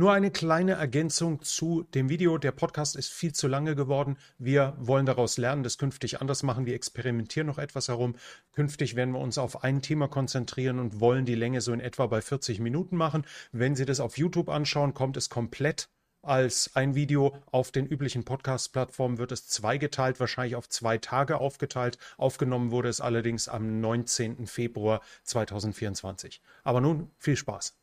[0.00, 2.38] Nur eine kleine Ergänzung zu dem Video.
[2.38, 4.16] Der Podcast ist viel zu lange geworden.
[4.38, 6.64] Wir wollen daraus lernen, das künftig anders machen.
[6.64, 8.16] Wir experimentieren noch etwas herum.
[8.52, 12.06] Künftig werden wir uns auf ein Thema konzentrieren und wollen die Länge so in etwa
[12.06, 13.26] bei 40 Minuten machen.
[13.52, 15.90] Wenn Sie das auf YouTube anschauen, kommt es komplett
[16.22, 17.36] als ein Video.
[17.52, 21.98] Auf den üblichen Podcast-Plattformen wird es zweigeteilt, wahrscheinlich auf zwei Tage aufgeteilt.
[22.16, 24.46] Aufgenommen wurde es allerdings am 19.
[24.46, 26.40] Februar 2024.
[26.64, 27.79] Aber nun viel Spaß.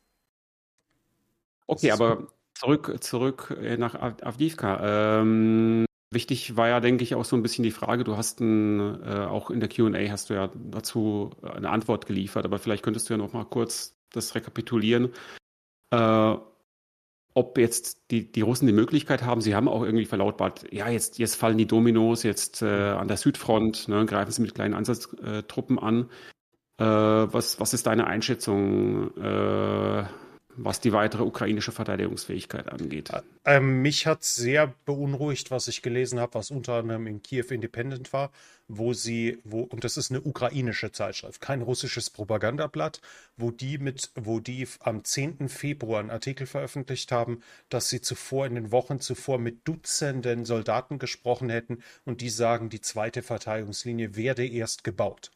[1.68, 5.20] Okay, aber zurück, zurück äh, nach Avdivka.
[5.20, 9.02] Ähm, wichtig war ja, denke ich, auch so ein bisschen die Frage, du hast ein,
[9.04, 13.08] äh, auch in der QA hast du ja dazu eine Antwort geliefert, aber vielleicht könntest
[13.08, 15.12] du ja noch mal kurz das rekapitulieren.
[15.90, 16.36] Äh,
[17.34, 21.18] ob jetzt die, die Russen die Möglichkeit haben, sie haben auch irgendwie verlautbart, ja, jetzt,
[21.18, 25.78] jetzt fallen die Dominos, jetzt äh, an der Südfront, ne, greifen sie mit kleinen Ansatztruppen
[25.78, 26.10] an.
[26.78, 30.04] Äh, was, was ist deine Einschätzung, äh,
[30.58, 33.10] was die weitere ukrainische Verteidigungsfähigkeit angeht?
[33.44, 38.12] Ähm, mich hat sehr beunruhigt, was ich gelesen habe, was unter anderem in Kiew Independent
[38.12, 38.30] war,
[38.66, 43.00] wo sie, wo, und das ist eine ukrainische Zeitschrift, kein russisches Propagandablatt,
[43.36, 45.48] wo die mit, wo die am 10.
[45.48, 50.98] Februar einen Artikel veröffentlicht haben, dass sie zuvor in den Wochen zuvor mit Dutzenden Soldaten
[50.98, 55.30] gesprochen hätten und die sagen, die zweite Verteidigungslinie werde erst gebaut.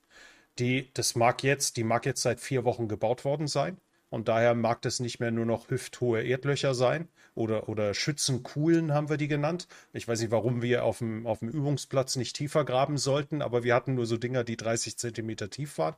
[0.59, 3.79] Die, das mag jetzt, die mag jetzt seit vier Wochen gebaut worden sein.
[4.13, 9.09] Und daher mag das nicht mehr nur noch hüfthohe Erdlöcher sein oder, oder Schützenkuhlen haben
[9.09, 9.69] wir die genannt.
[9.95, 13.65] Ich weiß nicht, warum wir auf dem, auf dem Übungsplatz nicht tiefer graben sollten, aber
[13.65, 15.95] wir hatten nur so Dinger, die 30 Zentimeter tief waren.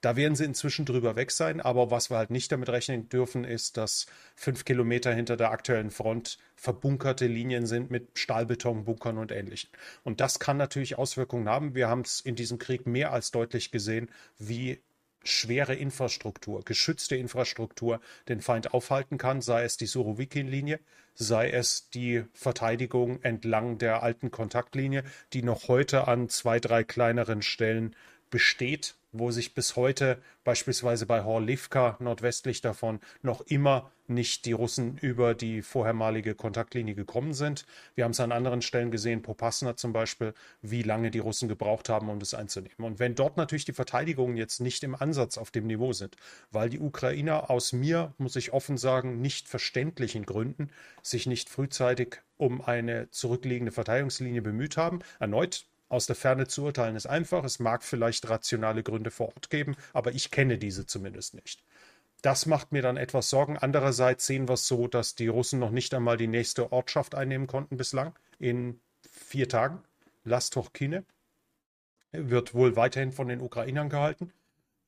[0.00, 3.42] Da werden sie inzwischen drüber weg sein, aber was wir halt nicht damit rechnen dürfen,
[3.42, 4.06] ist, dass
[4.36, 9.70] fünf Kilometer hinter der aktuellen Front verbunkerte Linien sind mit Stahlbetonbunkern und ähnlichem.
[10.04, 11.74] Und das kann natürlich Auswirkungen haben.
[11.74, 14.80] Wir haben es in diesem Krieg mehr als deutlich gesehen, wie
[15.30, 20.80] schwere Infrastruktur, geschützte Infrastruktur den Feind aufhalten kann, sei es die Surowikin-Linie,
[21.14, 27.42] sei es die Verteidigung entlang der alten Kontaktlinie, die noch heute an zwei, drei kleineren
[27.42, 27.96] Stellen
[28.30, 34.96] besteht, wo sich bis heute beispielsweise bei Horlivka nordwestlich davon noch immer nicht die Russen
[34.98, 37.66] über die vorhermalige Kontaktlinie gekommen sind.
[37.94, 40.32] Wir haben es an anderen Stellen gesehen, Popasna zum Beispiel,
[40.62, 42.78] wie lange die Russen gebraucht haben, um das einzunehmen.
[42.78, 46.16] Und wenn dort natürlich die Verteidigungen jetzt nicht im Ansatz auf dem Niveau sind,
[46.50, 50.70] weil die Ukrainer aus mir, muss ich offen sagen, nicht verständlichen Gründen
[51.02, 56.96] sich nicht frühzeitig um eine zurückliegende Verteidigungslinie bemüht haben, erneut aus der Ferne zu urteilen
[56.96, 57.44] ist einfach.
[57.44, 61.62] Es mag vielleicht rationale Gründe vor Ort geben, aber ich kenne diese zumindest nicht.
[62.22, 63.56] Das macht mir dann etwas Sorgen.
[63.56, 67.46] Andererseits sehen wir es so, dass die Russen noch nicht einmal die nächste Ortschaft einnehmen
[67.46, 69.82] konnten bislang in vier Tagen.
[70.24, 71.04] Lastochkine
[72.12, 74.32] wird wohl weiterhin von den Ukrainern gehalten.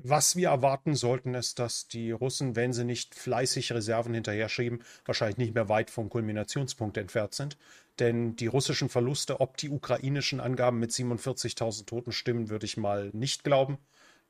[0.03, 4.83] Was wir erwarten sollten, ist, dass die Russen, wenn sie nicht fleißig Reserven hinterher schieben,
[5.05, 7.59] wahrscheinlich nicht mehr weit vom Kulminationspunkt entfernt sind.
[7.99, 13.10] Denn die russischen Verluste, ob die ukrainischen Angaben mit 47.000 Toten stimmen, würde ich mal
[13.12, 13.77] nicht glauben.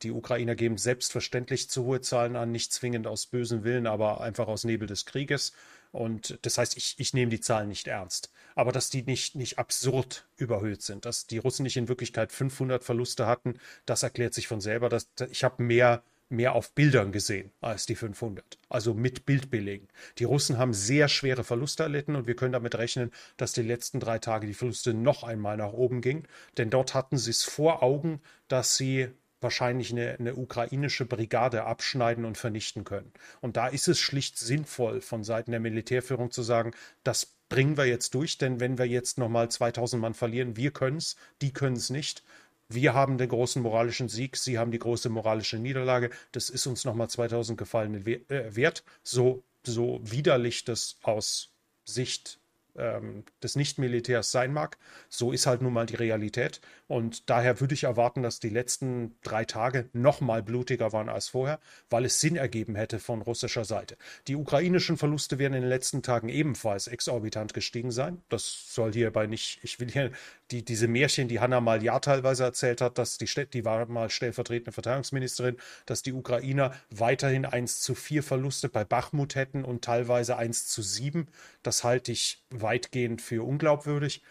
[0.02, 4.48] Die Ukrainer geben selbstverständlich zu hohe Zahlen an, nicht zwingend aus bösem Willen, aber einfach
[4.48, 5.52] aus Nebel des Krieges.
[5.92, 8.32] Und das heißt, ich, ich nehme die Zahlen nicht ernst.
[8.60, 12.84] Aber dass die nicht, nicht absurd überhöht sind, dass die Russen nicht in Wirklichkeit 500
[12.84, 13.54] Verluste hatten,
[13.86, 14.90] das erklärt sich von selber.
[14.90, 18.58] Dass, ich habe mehr mehr auf Bildern gesehen als die 500.
[18.68, 19.88] Also mit Bildbelegen.
[20.18, 23.98] Die Russen haben sehr schwere Verluste erlitten und wir können damit rechnen, dass die letzten
[23.98, 26.28] drei Tage die Verluste noch einmal nach oben gingen.
[26.58, 29.08] Denn dort hatten sie es vor Augen, dass sie
[29.40, 33.10] wahrscheinlich eine, eine, ukrainische Brigade abschneiden und vernichten können.
[33.40, 36.72] Und da ist es schlicht sinnvoll von Seiten der Militärführung zu sagen,
[37.04, 40.96] das bringen wir jetzt durch, denn wenn wir jetzt nochmal 2000 Mann verlieren, wir können
[40.96, 42.22] es, die können es nicht.
[42.68, 46.10] Wir haben den großen moralischen Sieg, Sie haben die große moralische Niederlage.
[46.32, 48.84] Das ist uns nochmal 2000 Gefallene äh, wert.
[49.02, 51.52] So, so widerlich das aus
[51.84, 52.38] Sicht
[52.76, 54.78] ähm, des Nicht-Militärs sein mag.
[55.08, 56.60] So ist halt nun mal die Realität.
[56.90, 61.28] Und daher würde ich erwarten, dass die letzten drei Tage noch mal blutiger waren als
[61.28, 63.96] vorher, weil es Sinn ergeben hätte von russischer Seite.
[64.26, 68.20] Die ukrainischen Verluste werden in den letzten Tagen ebenfalls exorbitant gestiegen sein.
[68.28, 70.10] Das soll hierbei nicht, ich will hier
[70.50, 74.10] die, diese Märchen, die Hanna mal ja teilweise erzählt hat, dass die, die war mal
[74.10, 80.36] stellvertretende Verteidigungsministerin, dass die Ukrainer weiterhin 1 zu 4 Verluste bei Bachmut hätten und teilweise
[80.38, 81.28] 1 zu 7.
[81.62, 84.24] Das halte ich weitgehend für unglaubwürdig.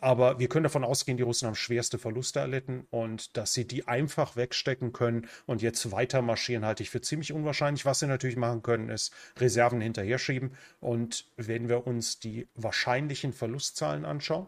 [0.00, 3.88] Aber wir können davon ausgehen, die Russen haben schwerste Verluste erlitten und dass sie die
[3.88, 7.84] einfach wegstecken können und jetzt weiter marschieren, halte ich für ziemlich unwahrscheinlich.
[7.84, 10.52] Was sie natürlich machen können, ist Reserven hinterher schieben.
[10.80, 14.46] Und wenn wir uns die wahrscheinlichen Verlustzahlen anschauen,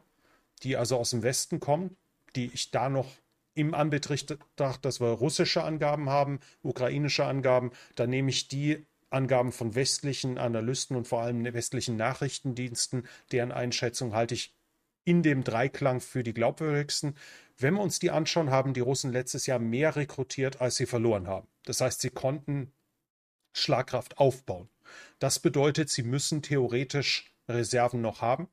[0.62, 1.96] die also aus dem Westen kommen,
[2.36, 3.08] die ich da noch
[3.54, 9.74] im Anbetracht, dass wir russische Angaben haben, ukrainische Angaben, dann nehme ich die Angaben von
[9.74, 14.54] westlichen Analysten und vor allem westlichen Nachrichtendiensten, deren Einschätzung halte ich
[15.04, 17.16] in dem Dreiklang für die glaubwürdigsten.
[17.56, 21.26] Wenn wir uns die anschauen, haben die Russen letztes Jahr mehr rekrutiert, als sie verloren
[21.26, 21.48] haben.
[21.64, 22.72] Das heißt, sie konnten
[23.52, 24.68] Schlagkraft aufbauen.
[25.18, 28.48] Das bedeutet, sie müssen theoretisch Reserven noch haben.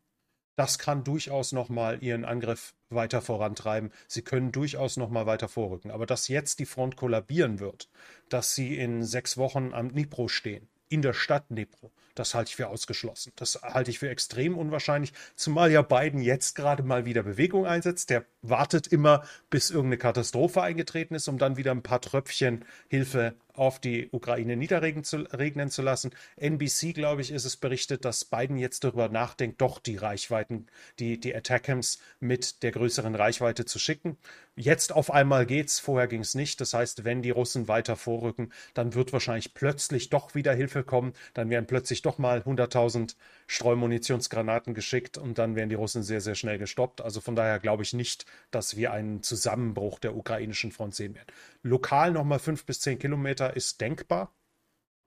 [0.56, 3.92] Das kann durchaus nochmal ihren Angriff weiter vorantreiben.
[4.08, 5.92] Sie können durchaus nochmal weiter vorrücken.
[5.92, 7.90] Aber dass jetzt die Front kollabieren wird,
[8.30, 12.56] dass sie in sechs Wochen am Dnipro stehen, in der Stadt Dnipro, das halte ich
[12.56, 13.32] für ausgeschlossen.
[13.36, 18.10] Das halte ich für extrem unwahrscheinlich, zumal ja Biden jetzt gerade mal wieder Bewegung einsetzt.
[18.10, 23.36] Der wartet immer, bis irgendeine Katastrophe eingetreten ist, um dann wieder ein paar Tröpfchen Hilfe
[23.58, 26.12] auf die Ukraine niederregnen zu, regnen zu lassen.
[26.38, 30.68] NBC, glaube ich, ist es berichtet, dass Biden jetzt darüber nachdenkt, doch die Reichweiten,
[31.00, 34.18] die, die Attackams mit der größeren Reichweite zu schicken.
[34.60, 36.60] Jetzt auf einmal geht's, vorher ging es nicht.
[36.62, 41.14] Das heißt, wenn die Russen weiter vorrücken, dann wird wahrscheinlich plötzlich doch wieder Hilfe kommen.
[41.36, 43.16] Dann werden plötzlich doch mal 100.000
[43.46, 47.02] Streumunitionsgranaten geschickt und dann werden die Russen sehr, sehr schnell gestoppt.
[47.02, 51.28] Also von daher glaube ich nicht, dass wir einen Zusammenbruch der ukrainischen Front sehen werden.
[51.68, 54.34] Lokal nochmal fünf bis zehn Kilometer ist denkbar.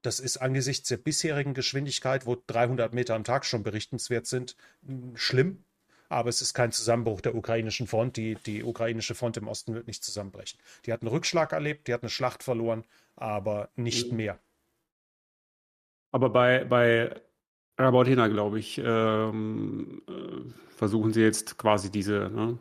[0.02, 4.56] Das ist angesichts der bisherigen Geschwindigkeit, wo 300 Meter am Tag schon berichtenswert sind,
[5.14, 5.64] schlimm.
[6.08, 8.16] Aber es ist kein Zusammenbruch der ukrainischen Front.
[8.16, 10.58] Die, die ukrainische Front im Osten wird nicht zusammenbrechen.
[10.84, 12.84] Die hat einen Rückschlag erlebt, die hat eine Schlacht verloren,
[13.14, 14.16] aber nicht mhm.
[14.16, 14.38] mehr.
[16.12, 17.14] Aber bei, bei
[17.78, 22.58] Rabotina, glaube ich, ähm, äh, versuchen sie jetzt quasi diese, ne,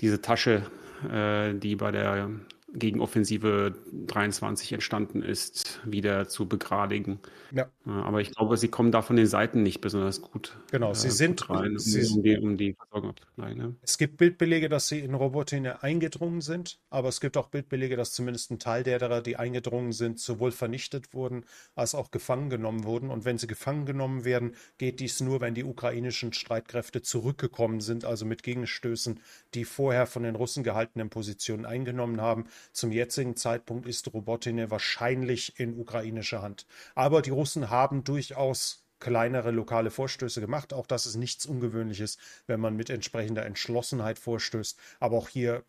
[0.00, 0.68] diese Tasche,
[1.08, 2.28] äh, die bei der
[2.74, 3.74] Gegenoffensive
[4.06, 7.18] 23 entstanden ist, wieder zu begradigen.
[7.50, 7.70] Ja.
[7.86, 10.56] Aber ich glaube, sie kommen da von den Seiten nicht besonders gut.
[10.70, 13.74] Genau, sie äh, sind rein, um, sie, um, die, um die Versorgung ne?
[13.80, 18.12] Es gibt Bildbelege, dass sie in Robotine eingedrungen sind, aber es gibt auch Bildbelege, dass
[18.12, 21.44] zumindest ein Teil derer, die eingedrungen sind, sowohl vernichtet wurden
[21.74, 23.10] als auch gefangen genommen wurden.
[23.10, 28.04] Und wenn sie gefangen genommen werden, geht dies nur, wenn die ukrainischen Streitkräfte zurückgekommen sind,
[28.04, 29.20] also mit Gegenstößen,
[29.54, 32.46] die vorher von den Russen gehaltenen Positionen eingenommen haben.
[32.72, 36.66] Zum jetzigen Zeitpunkt ist Robotine wahrscheinlich in ukrainischer Hand.
[36.94, 40.72] Aber die Russen haben durchaus kleinere lokale Vorstöße gemacht.
[40.72, 44.78] Auch das ist nichts Ungewöhnliches, wenn man mit entsprechender Entschlossenheit vorstößt.
[45.00, 45.62] Aber auch hier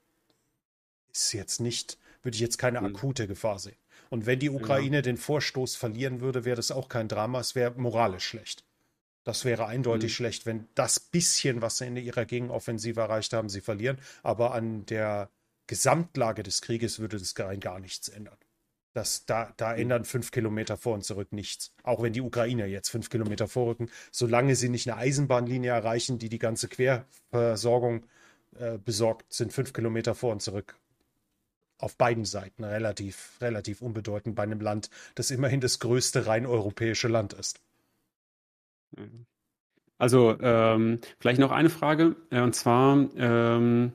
[1.13, 2.95] ist jetzt nicht, würde ich jetzt keine hm.
[2.95, 3.77] akute Gefahr sehen.
[4.09, 5.01] Und wenn die Ukraine ja.
[5.01, 7.39] den Vorstoß verlieren würde, wäre das auch kein Drama.
[7.39, 8.63] Es wäre moralisch schlecht.
[9.23, 10.15] Das wäre eindeutig mhm.
[10.15, 13.99] schlecht, wenn das bisschen, was sie in ihrer Gegenoffensive erreicht haben, sie verlieren.
[14.23, 15.29] Aber an der
[15.69, 18.37] Gesamtlage des Krieges würde das rein gar nichts ändern.
[18.93, 19.81] Das, da, da mhm.
[19.81, 21.75] ändern fünf Kilometer vor und zurück nichts.
[21.83, 26.29] Auch wenn die Ukrainer jetzt fünf Kilometer vorrücken, solange sie nicht eine Eisenbahnlinie erreichen, die
[26.29, 28.07] die ganze Querversorgung
[28.57, 30.75] äh, besorgt, sind fünf Kilometer vor und zurück
[31.77, 37.07] auf beiden Seiten relativ, relativ unbedeutend bei einem Land, das immerhin das größte rein europäische
[37.07, 37.61] Land ist.
[38.97, 39.27] Mhm.
[39.99, 43.93] Also ähm, vielleicht noch eine Frage, äh, und zwar ähm,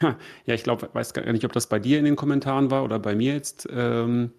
[0.00, 2.98] ja, ich glaube, weiß gar nicht, ob das bei dir in den Kommentaren war oder
[2.98, 3.68] bei mir jetzt.
[3.70, 4.32] Ähm,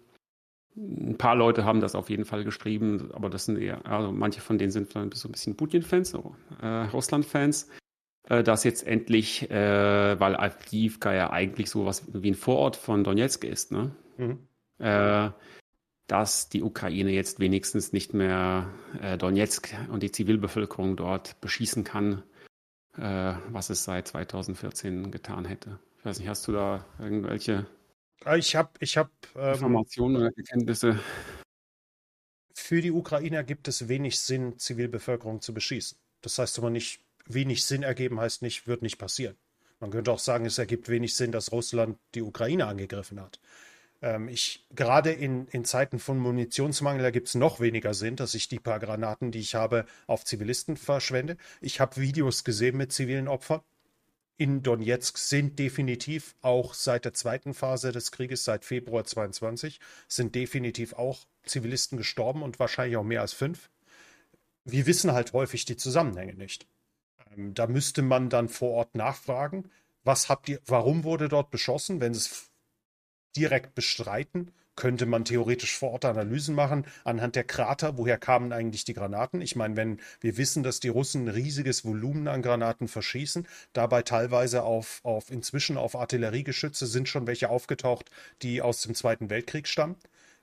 [0.76, 4.40] ein paar Leute haben das auf jeden Fall geschrieben, aber das sind eher, also manche
[4.40, 6.14] von denen sind so ein bisschen Putin-Fans,
[6.62, 7.68] äh, Russland-Fans,
[8.28, 13.02] äh, dass jetzt endlich, äh, weil Avdivka ja eigentlich so was wie ein Vorort von
[13.02, 13.90] Donetsk ist, ne?
[14.18, 14.38] Mhm.
[14.78, 15.30] Äh,
[16.06, 18.70] dass die Ukraine jetzt wenigstens nicht mehr
[19.02, 22.22] äh, Donetsk und die Zivilbevölkerung dort beschießen kann
[22.96, 25.78] äh, was es seit 2014 getan hätte.
[25.98, 27.66] Ich weiß nicht, hast du da irgendwelche
[28.24, 30.98] ah, ich hab, ich hab, ähm, Informationen oder Erkenntnisse?
[32.54, 35.98] Für die Ukrainer gibt es wenig Sinn, Zivilbevölkerung zu beschießen.
[36.20, 39.36] Das heißt aber nicht, wenig Sinn ergeben heißt nicht, wird nicht passieren.
[39.80, 43.38] Man könnte auch sagen, es ergibt wenig Sinn, dass Russland die Ukraine angegriffen hat.
[44.00, 48.48] Ähm, ich, gerade in, in Zeiten von Munitionsmangel, gibt es noch weniger Sinn, dass ich
[48.48, 51.36] die paar Granaten, die ich habe, auf Zivilisten verschwende.
[51.60, 53.60] Ich habe Videos gesehen mit zivilen Opfern.
[54.36, 60.36] In Donetsk sind definitiv auch seit der zweiten Phase des Krieges, seit Februar 22, sind
[60.36, 63.68] definitiv auch Zivilisten gestorben und wahrscheinlich auch mehr als fünf.
[64.64, 66.68] Wir wissen halt häufig die Zusammenhänge nicht.
[67.36, 69.70] Ähm, da müsste man dann vor Ort nachfragen,
[70.04, 72.47] was habt ihr, warum wurde dort beschossen, wenn es
[73.36, 74.52] direkt bestreiten.
[74.76, 79.40] Könnte man theoretisch vor Ort Analysen machen anhand der Krater, woher kamen eigentlich die Granaten?
[79.42, 84.02] Ich meine, wenn wir wissen, dass die Russen ein riesiges Volumen an Granaten verschießen, dabei
[84.02, 88.08] teilweise auf, auf inzwischen auf Artilleriegeschütze sind schon welche aufgetaucht,
[88.42, 89.96] die aus dem Zweiten Weltkrieg stammen.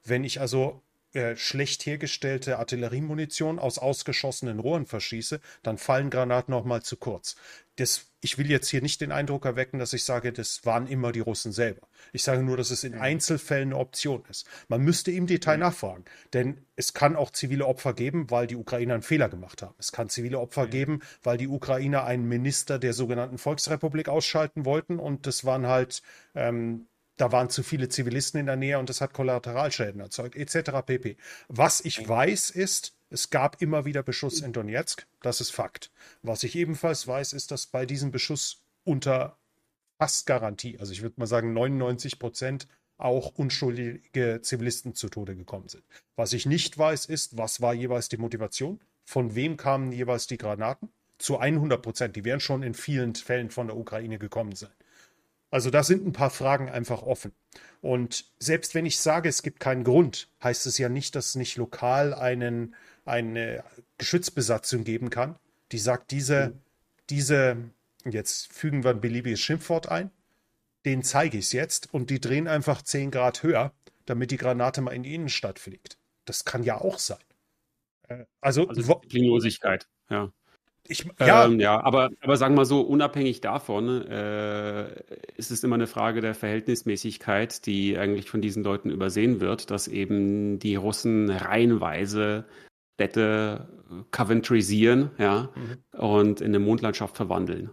[0.03, 0.81] Wenn ich also
[1.15, 7.37] äh, schlecht hergestellte Artilleriemunition aus ausgeschossenen Rohren verschieße, dann fallen Granaten auch mal zu kurz.
[7.77, 11.11] Das, ich will jetzt hier nicht den Eindruck erwecken, dass ich sage, das waren immer
[11.11, 11.87] die Russen selber.
[12.11, 14.45] Ich sage nur, dass es in Einzelfällen eine Option ist.
[14.67, 16.03] Man müsste im Detail nachfragen,
[16.33, 19.75] denn es kann auch zivile Opfer geben, weil die Ukrainer einen Fehler gemacht haben.
[19.77, 24.99] Es kann zivile Opfer geben, weil die Ukrainer einen Minister der sogenannten Volksrepublik ausschalten wollten
[24.99, 26.01] und das waren halt
[26.33, 30.85] ähm, da waren zu viele Zivilisten in der Nähe und das hat Kollateralschäden erzeugt, etc.
[30.85, 31.17] pp.
[31.47, 35.91] Was ich weiß ist, es gab immer wieder Beschuss in Donetsk, das ist Fakt.
[36.21, 39.37] Was ich ebenfalls weiß, ist, dass bei diesem Beschuss unter
[39.97, 42.67] fast Garantie, also ich würde mal sagen 99 Prozent,
[42.97, 45.83] auch unschuldige Zivilisten zu Tode gekommen sind.
[46.15, 48.79] Was ich nicht weiß, ist, was war jeweils die Motivation?
[49.03, 50.89] Von wem kamen jeweils die Granaten?
[51.17, 52.15] Zu 100 Prozent.
[52.15, 54.71] Die werden schon in vielen Fällen von der Ukraine gekommen sein.
[55.55, 57.31] Also da sind ein paar Fragen einfach offen.
[57.79, 61.35] Und selbst wenn ich sage, es gibt keinen Grund, heißt es ja nicht, dass es
[61.35, 63.63] nicht lokal einen, eine
[63.97, 65.39] Geschützbesatzung geben kann,
[65.71, 66.61] die sagt, diese, mhm.
[67.09, 67.57] diese,
[68.03, 70.11] jetzt fügen wir ein beliebiges Schimpfwort ein,
[70.83, 73.71] den zeige ich es jetzt und die drehen einfach 10 Grad höher,
[74.05, 75.97] damit die Granate mal in die Innenstadt fliegt.
[76.25, 77.23] Das kann ja auch sein.
[78.09, 80.33] Äh, also, also Disziplinlosigkeit, ja.
[80.87, 81.45] Ich, ja.
[81.45, 84.87] Ähm, ja, aber, aber sagen wir mal so, unabhängig davon äh,
[85.35, 89.87] ist es immer eine Frage der Verhältnismäßigkeit, die eigentlich von diesen Leuten übersehen wird, dass
[89.87, 92.45] eben die Russen reihenweise
[92.95, 93.67] Städte
[94.11, 95.99] coventrysieren ja, mhm.
[95.99, 97.71] und in eine Mondlandschaft verwandeln.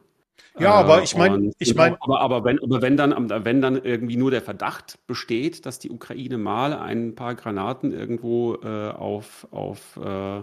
[0.59, 4.17] Ja, aber ich meine, ich meine, aber, aber, wenn, aber wenn dann, wenn dann irgendwie
[4.17, 9.97] nur der Verdacht besteht, dass die Ukraine mal ein paar Granaten irgendwo äh, auf, auf
[9.97, 10.43] äh,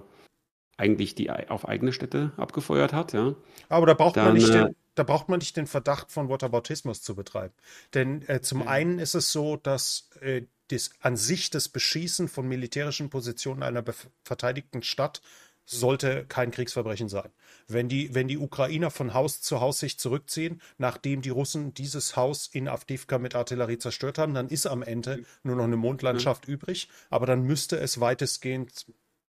[0.79, 3.35] eigentlich die auf eigene Städte abgefeuert hat, ja.
[3.67, 6.29] Aber da braucht Dann, man nicht den, äh, da braucht man nicht den Verdacht von
[6.29, 7.53] Whataboutismus zu betreiben.
[7.93, 8.67] Denn äh, zum ja.
[8.67, 13.83] einen ist es so, dass äh, das, an sich das Beschießen von militärischen Positionen einer
[14.23, 15.21] verteidigten Stadt
[15.65, 17.29] sollte kein Kriegsverbrechen sein.
[17.67, 22.15] Wenn die, wenn die Ukrainer von Haus zu Haus sich zurückziehen, nachdem die Russen dieses
[22.15, 26.47] Haus in Avdivka mit Artillerie zerstört haben, dann ist am Ende nur noch eine Mondlandschaft
[26.47, 26.55] mhm.
[26.55, 26.89] übrig.
[27.11, 28.87] Aber dann müsste es weitestgehend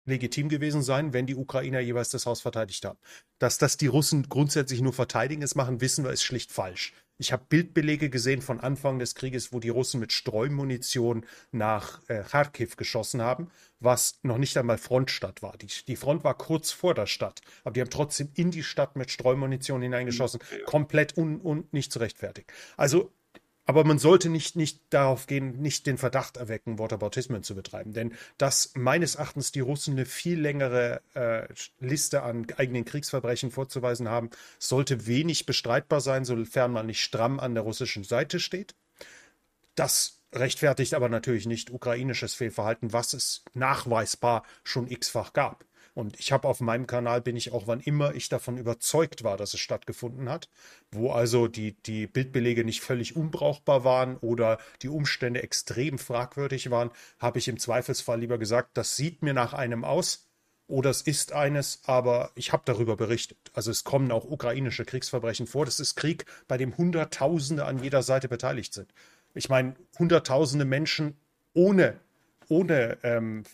[0.05, 2.99] legitim gewesen sein, wenn die Ukrainer jeweils das Haus verteidigt haben.
[3.39, 6.93] Dass das die Russen grundsätzlich nur verteidigen es machen, wissen wir, ist schlicht falsch.
[7.21, 12.23] Ich habe Bildbelege gesehen von Anfang des Krieges, wo die Russen mit Streumunition nach äh,
[12.23, 15.59] Kharkiv geschossen haben, was noch nicht einmal Frontstadt war.
[15.59, 18.97] Die, die, Front war kurz vor der Stadt, aber die haben trotzdem in die Stadt
[18.97, 20.41] mit Streumunition hineingeschossen.
[20.65, 22.47] Komplett un, un, nicht zu rechtfertigen.
[22.79, 23.13] Also
[23.71, 27.93] aber man sollte nicht, nicht darauf gehen, nicht den Verdacht erwecken, Whataboutismen zu betreiben.
[27.93, 31.47] Denn dass meines Erachtens die Russen eine viel längere äh,
[31.79, 37.55] Liste an eigenen Kriegsverbrechen vorzuweisen haben, sollte wenig bestreitbar sein, sofern man nicht stramm an
[37.55, 38.75] der russischen Seite steht.
[39.77, 45.65] Das rechtfertigt aber natürlich nicht ukrainisches Fehlverhalten, was es nachweisbar schon x-fach gab.
[46.01, 49.37] Und ich habe auf meinem Kanal bin ich auch, wann immer ich davon überzeugt war,
[49.37, 50.49] dass es stattgefunden hat,
[50.91, 56.91] wo also die, die Bildbelege nicht völlig unbrauchbar waren oder die Umstände extrem fragwürdig waren,
[57.19, 60.27] habe ich im Zweifelsfall lieber gesagt, das sieht mir nach einem aus
[60.69, 63.51] oder es ist eines, aber ich habe darüber berichtet.
[63.53, 65.67] Also es kommen auch ukrainische Kriegsverbrechen vor.
[65.67, 68.95] Das ist Krieg, bei dem Hunderttausende an jeder Seite beteiligt sind.
[69.35, 71.19] Ich meine, Hunderttausende Menschen
[71.53, 72.01] ohne
[72.51, 73.45] ohne, ähm,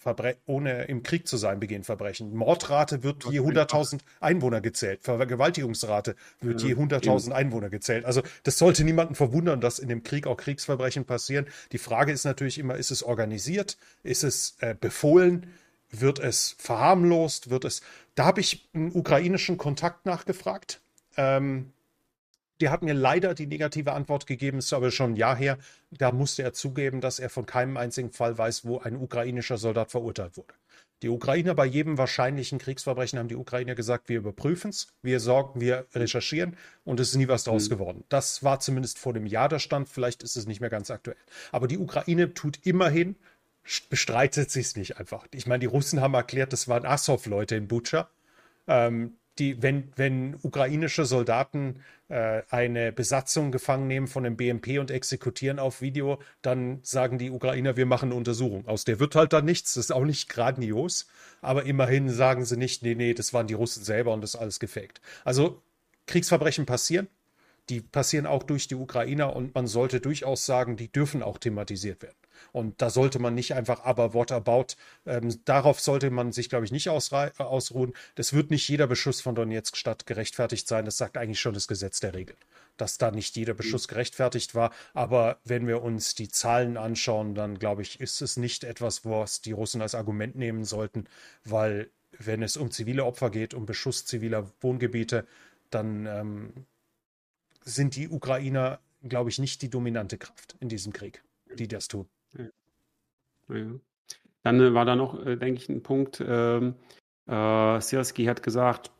[0.47, 2.35] ohne im Krieg zu sein, begehen Verbrechen.
[2.35, 5.03] Mordrate wird je 100.000 Einwohner gezählt.
[5.03, 8.07] Vergewaltigungsrate wird je 100.000 Einwohner gezählt.
[8.07, 11.47] Also das sollte niemanden verwundern, dass in dem Krieg auch Kriegsverbrechen passieren.
[11.73, 13.77] Die Frage ist natürlich immer, ist es organisiert?
[14.03, 15.53] Ist es äh, befohlen?
[15.91, 17.51] Wird es verharmlost?
[17.51, 17.83] Wird es.
[18.15, 20.81] Da habe ich einen ukrainischen Kontakt nachgefragt.
[21.19, 21.73] Ähm,
[22.61, 25.59] der hat mir leider die negative Antwort gegeben, ist aber schon ein Jahr her.
[25.91, 29.91] Da musste er zugeben, dass er von keinem einzigen Fall weiß, wo ein ukrainischer Soldat
[29.91, 30.55] verurteilt wurde.
[31.03, 35.61] Die Ukrainer bei jedem wahrscheinlichen Kriegsverbrechen haben die Ukrainer gesagt, wir überprüfen es, wir sorgen,
[35.61, 37.75] wir recherchieren und es ist nie was draus mhm.
[37.75, 38.05] geworden.
[38.09, 41.19] Das war zumindest vor dem Jahr der Stand, vielleicht ist es nicht mehr ganz aktuell.
[41.53, 43.17] Aber die Ukraine tut immerhin,
[43.91, 45.27] bestreitet sich es nicht einfach.
[45.35, 48.09] Ich meine, die Russen haben erklärt, das waren Assow-Leute in Butscha.
[48.67, 54.91] Ähm, die, wenn, wenn ukrainische Soldaten äh, eine Besatzung gefangen nehmen von dem BMP und
[54.91, 58.67] exekutieren auf Video, dann sagen die Ukrainer, wir machen eine Untersuchung.
[58.67, 61.07] Aus der wird halt dann nichts, das ist auch nicht grandios,
[61.41, 64.41] aber immerhin sagen sie nicht, nee, nee, das waren die Russen selber und das ist
[64.41, 65.01] alles gefaked.
[65.25, 65.63] Also
[66.07, 67.09] Kriegsverbrechen passieren,
[67.69, 72.03] die passieren auch durch die Ukrainer und man sollte durchaus sagen, die dürfen auch thematisiert
[72.03, 72.17] werden.
[72.53, 74.75] Und da sollte man nicht einfach, aber what about,
[75.07, 77.93] ähm, darauf sollte man sich, glaube ich, nicht ausruhen.
[78.15, 80.85] Das wird nicht jeder Beschuss von Donetsk-Stadt gerechtfertigt sein.
[80.85, 82.37] Das sagt eigentlich schon das Gesetz der Regel,
[82.77, 84.73] dass da nicht jeder Beschuss gerechtfertigt war.
[84.95, 89.41] Aber wenn wir uns die Zahlen anschauen, dann glaube ich, ist es nicht etwas, was
[89.41, 91.05] die Russen als Argument nehmen sollten,
[91.45, 95.27] weil wenn es um zivile Opfer geht, um Beschuss ziviler Wohngebiete,
[95.71, 96.53] dann ähm,
[97.63, 101.23] sind die Ukrainer, glaube ich, nicht die dominante Kraft in diesem Krieg,
[101.59, 102.09] die das tun.
[102.35, 103.81] Ja.
[104.43, 106.23] Dann äh, war da noch, äh, denke ich, ein Punkt.
[106.27, 106.75] Ähm,
[107.27, 108.93] äh, Sirski hat gesagt,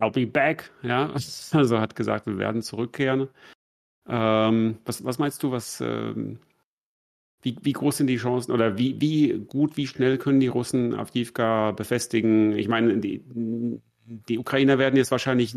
[0.00, 0.72] I'll be back.
[0.82, 1.12] Ja,
[1.52, 3.28] also hat gesagt, wir werden zurückkehren.
[4.08, 6.40] Ähm, was, was meinst du, was, ähm,
[7.42, 10.94] wie, wie groß sind die Chancen oder wie, wie gut, wie schnell können die Russen
[10.94, 12.56] Avdivka befestigen?
[12.56, 13.22] Ich meine, die,
[14.04, 15.54] die Ukrainer werden jetzt wahrscheinlich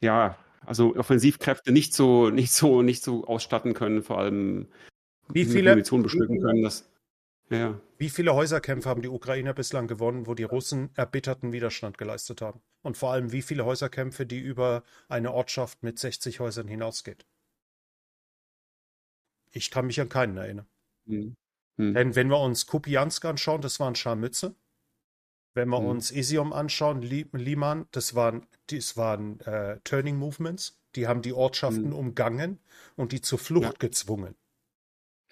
[0.00, 0.36] ja,
[0.70, 4.68] also Offensivkräfte nicht so, nicht so, nicht so ausstatten können, vor allem
[5.28, 6.62] wie viele, Munition bestücken können.
[6.62, 6.88] Das,
[7.50, 7.80] ja.
[7.98, 12.62] Wie viele Häuserkämpfe haben die Ukrainer bislang gewonnen, wo die Russen erbitterten Widerstand geleistet haben?
[12.82, 17.26] Und vor allem, wie viele Häuserkämpfe, die über eine Ortschaft mit 60 Häusern hinausgeht?
[19.50, 20.66] Ich kann mich an keinen erinnern.
[21.08, 21.34] Hm.
[21.78, 21.94] Hm.
[21.94, 24.54] Denn wenn wir uns Kupiansk anschauen, das waren Scharmütze.
[25.54, 25.86] Wenn wir hm.
[25.86, 30.78] uns Isium anschauen, Liman, das waren, das waren äh, Turning Movements.
[30.96, 31.94] Die haben die Ortschaften hm.
[31.94, 32.58] umgangen
[32.96, 33.78] und die zur Flucht ja.
[33.78, 34.34] gezwungen.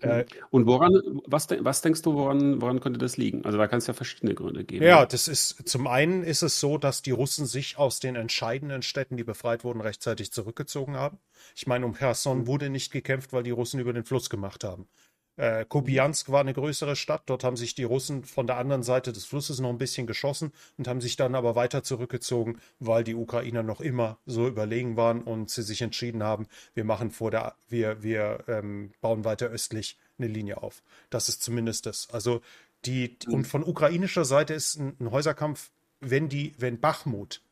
[0.00, 0.10] Hm.
[0.10, 0.92] Äh, und woran,
[1.26, 3.44] was, was denkst du, woran, woran könnte das liegen?
[3.44, 4.84] Also da kann es ja verschiedene Gründe geben.
[4.84, 8.82] Ja, das ist, zum einen ist es so, dass die Russen sich aus den entscheidenden
[8.82, 11.18] Städten, die befreit wurden, rechtzeitig zurückgezogen haben.
[11.56, 14.88] Ich meine, um Cherson wurde nicht gekämpft, weil die Russen über den Fluss gemacht haben.
[15.38, 17.22] Äh, Kupiansk war eine größere Stadt.
[17.26, 20.52] Dort haben sich die Russen von der anderen Seite des Flusses noch ein bisschen geschossen
[20.76, 25.22] und haben sich dann aber weiter zurückgezogen, weil die Ukrainer noch immer so überlegen waren
[25.22, 29.96] und sie sich entschieden haben, wir machen vor der, wir, wir ähm, bauen weiter östlich
[30.18, 30.82] eine Linie auf.
[31.08, 32.08] Das ist zumindest das.
[32.10, 32.40] Also
[32.84, 37.42] die, und von ukrainischer Seite ist ein, ein Häuserkampf, wenn die, wenn Bachmut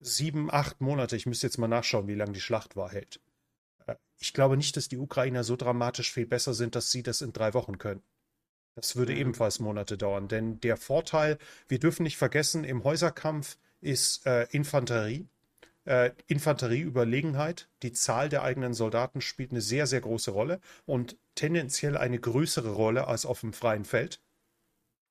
[0.00, 3.20] sieben, acht Monate, ich müsste jetzt mal nachschauen, wie lange die Schlacht war, hält.
[4.18, 7.32] Ich glaube nicht, dass die Ukrainer so dramatisch viel besser sind, dass sie das in
[7.32, 8.02] drei Wochen können.
[8.74, 9.18] Das würde mhm.
[9.18, 15.26] ebenfalls Monate dauern, denn der Vorteil, wir dürfen nicht vergessen, im Häuserkampf ist äh, Infanterie.
[15.84, 21.96] Äh, Infanterieüberlegenheit, die Zahl der eigenen Soldaten spielt eine sehr, sehr große Rolle und tendenziell
[21.96, 24.20] eine größere Rolle als auf dem freien Feld.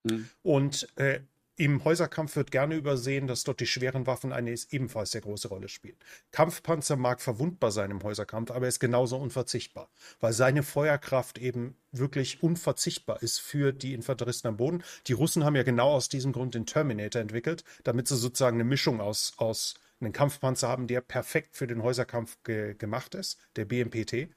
[0.04, 0.30] Mhm.
[0.44, 1.22] Und äh,
[1.58, 5.70] im Häuserkampf wird gerne übersehen, dass dort die schweren Waffen eine ebenfalls sehr große Rolle
[5.70, 5.96] spielen.
[6.32, 9.90] Kampfpanzer mag verwundbar sein im Häuserkampf, aber er ist genauso unverzichtbar,
[10.20, 14.84] weil seine Feuerkraft eben wirklich unverzichtbar ist für die Infanteristen am Boden.
[15.08, 18.66] Die Russen haben ja genau aus diesem Grund den Terminator entwickelt, damit sie sozusagen eine
[18.66, 23.64] Mischung aus, aus einen Kampfpanzer haben, der perfekt für den Häuserkampf ge gemacht ist, der
[23.64, 24.28] BMPT.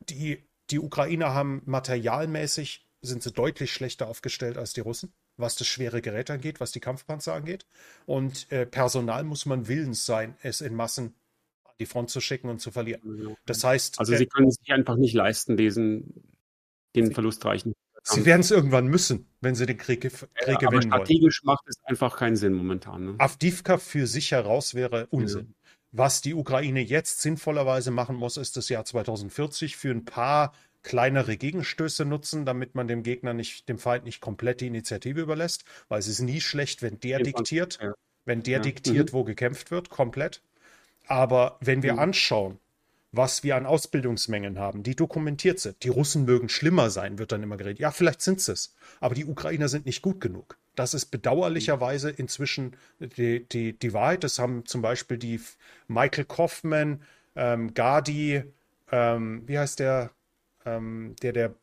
[0.00, 5.66] Die, die Ukrainer haben materialmäßig, sind sie deutlich schlechter aufgestellt als die Russen was das
[5.66, 7.66] schwere Gerät angeht, was die Kampfpanzer angeht.
[8.06, 11.14] Und äh, Personal muss man willens sein, es in Massen
[11.64, 13.36] an die Front zu schicken und zu verlieren.
[13.46, 13.98] Das heißt.
[13.98, 16.36] Also sie können sich einfach nicht leisten, diesen,
[16.94, 17.74] den verlustreichen.
[18.06, 21.54] Sie werden es irgendwann müssen, wenn sie den Krieg, Krieg ja, gewinnen aber strategisch wollen.
[21.54, 23.04] macht es einfach keinen Sinn momentan.
[23.06, 23.14] Ne?
[23.16, 25.46] Avdivka für sich heraus wäre Unsinn.
[25.48, 25.72] Ja.
[25.96, 30.52] Was die Ukraine jetzt sinnvollerweise machen muss, ist das Jahr 2040 für ein paar
[30.84, 35.64] kleinere Gegenstöße nutzen, damit man dem Gegner nicht, dem Feind nicht komplett die Initiative überlässt,
[35.88, 37.94] weil es ist nie schlecht, wenn der diktiert, ja.
[38.24, 38.62] wenn der ja.
[38.62, 39.12] diktiert, mhm.
[39.12, 40.42] wo gekämpft wird, komplett.
[41.06, 41.98] Aber wenn wir mhm.
[41.98, 42.58] anschauen,
[43.16, 45.82] was wir an Ausbildungsmengen haben, die dokumentiert sind.
[45.84, 47.78] Die Russen mögen schlimmer sein, wird dann immer geredet.
[47.78, 50.58] Ja, vielleicht sind sie es, aber die Ukrainer sind nicht gut genug.
[50.74, 54.24] Das ist bedauerlicherweise inzwischen die, die, die Wahrheit.
[54.24, 55.40] Das haben zum Beispiel die
[55.86, 57.02] Michael Kaufman,
[57.36, 58.42] ähm, Gadi,
[58.90, 60.10] ähm, wie heißt der,
[60.64, 61.54] ähm, der, der,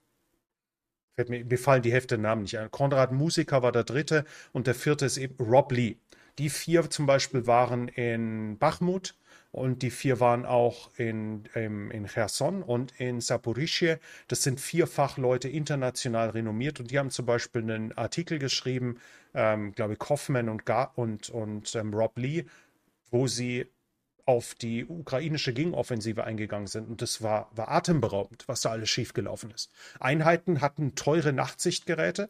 [1.15, 2.71] fällt mir, mir fallen die Hälfte Namen nicht ein.
[2.71, 5.97] Konrad Musiker war der dritte und der vierte ist eben Rob Lee.
[6.37, 9.15] Die vier zum Beispiel waren in Bachmut
[9.51, 13.99] und die vier waren auch in, in, in Cherson und in Saporischje.
[14.27, 18.99] Das sind vier Fachleute international renommiert und die haben zum Beispiel einen Artikel geschrieben,
[19.33, 22.45] ähm, glaube ich, Kaufman und, Gar und, und ähm, Rob Lee,
[23.09, 23.67] wo sie
[24.31, 26.87] auf die ukrainische Gegenoffensive eingegangen sind.
[26.87, 29.69] Und das war, war atemberaubend, was da alles schiefgelaufen ist.
[29.99, 32.29] Einheiten hatten teure Nachtsichtgeräte.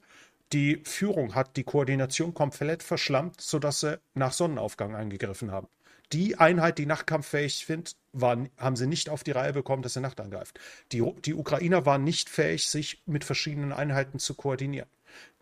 [0.51, 5.67] Die Führung hat die Koordination komplett verschlammt, sodass sie nach Sonnenaufgang eingegriffen haben.
[6.11, 10.01] Die Einheit, die nachtkampffähig sind, waren, haben sie nicht auf die Reihe bekommen, dass sie
[10.01, 10.59] Nacht angreift.
[10.91, 14.89] Die, die Ukrainer waren nicht fähig, sich mit verschiedenen Einheiten zu koordinieren.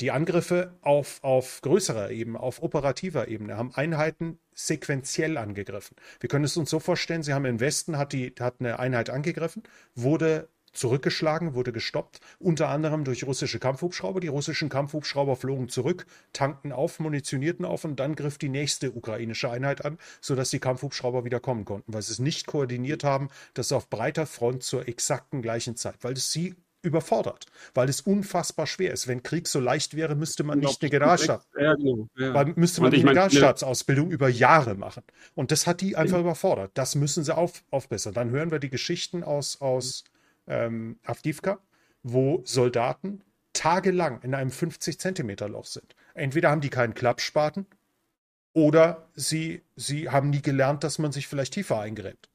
[0.01, 5.95] Die Angriffe auf, auf größerer Ebene, auf operativer Ebene, haben Einheiten sequenziell angegriffen.
[6.19, 9.09] Wir können es uns so vorstellen, sie haben im Westen, hat, die, hat eine Einheit
[9.09, 9.63] angegriffen,
[9.95, 14.19] wurde zurückgeschlagen, wurde gestoppt, unter anderem durch russische Kampfhubschrauber.
[14.19, 19.49] Die russischen Kampfhubschrauber flogen zurück, tankten auf, munitionierten auf und dann griff die nächste ukrainische
[19.49, 23.71] Einheit an, sodass die Kampfhubschrauber wieder kommen konnten, weil sie es nicht koordiniert haben, das
[23.71, 29.07] auf breiter Front zur exakten gleichen Zeit, weil sie überfordert, weil es unfassbar schwer ist.
[29.07, 32.07] Wenn Krieg so leicht wäre, müsste man nicht eine Generalstab, ja, genau.
[32.17, 32.33] ja.
[32.33, 35.03] weil müsste man eine Generalstabsausbildung über Jahre machen.
[35.35, 36.21] Und das hat die einfach ja.
[36.21, 36.71] überfordert.
[36.75, 38.13] Das müssen sie auf, aufbessern.
[38.13, 40.03] Dann hören wir die Geschichten aus, aus
[40.47, 41.59] ähm, Avdivka,
[42.03, 43.21] wo Soldaten
[43.53, 45.95] tagelang in einem 50 Zentimeter Loch sind.
[46.13, 47.65] Entweder haben die keinen Klappspaten
[48.53, 52.29] oder sie, sie haben nie gelernt, dass man sich vielleicht tiefer eingräbt.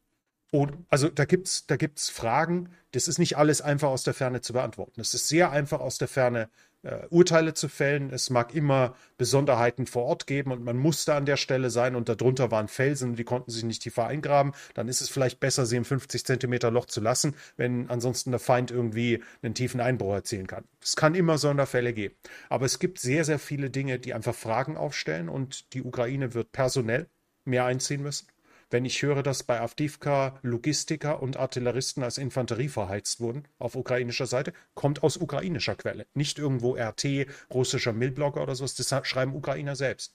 [0.51, 4.15] Und, also da gibt es da gibt's Fragen, das ist nicht alles einfach aus der
[4.15, 5.01] Ferne zu beantworten.
[5.01, 6.49] Es ist sehr einfach aus der Ferne
[6.85, 8.11] äh, Urteile zu fällen.
[8.11, 12.09] Es mag immer Besonderheiten vor Ort geben und man musste an der Stelle sein und
[12.09, 14.53] darunter waren Felsen, die konnten sich nicht tiefer eingraben.
[14.75, 18.41] Dann ist es vielleicht besser, sie im 50 Zentimeter Loch zu lassen, wenn ansonsten der
[18.41, 20.65] Feind irgendwie einen tiefen Einbruch erzielen kann.
[20.81, 22.15] Es kann immer Sonderfälle geben.
[22.49, 26.53] Aber es gibt sehr, sehr viele Dinge, die einfach Fragen aufstellen und die Ukraine wird
[26.53, 27.09] personell
[27.45, 28.27] mehr einziehen müssen
[28.71, 34.27] wenn ich höre, dass bei Avdivka Logistiker und Artilleristen als Infanterie verheizt wurden auf ukrainischer
[34.27, 36.07] Seite, kommt aus ukrainischer Quelle.
[36.15, 40.15] Nicht irgendwo RT, russischer Millblogger oder sowas, das schreiben Ukrainer selbst.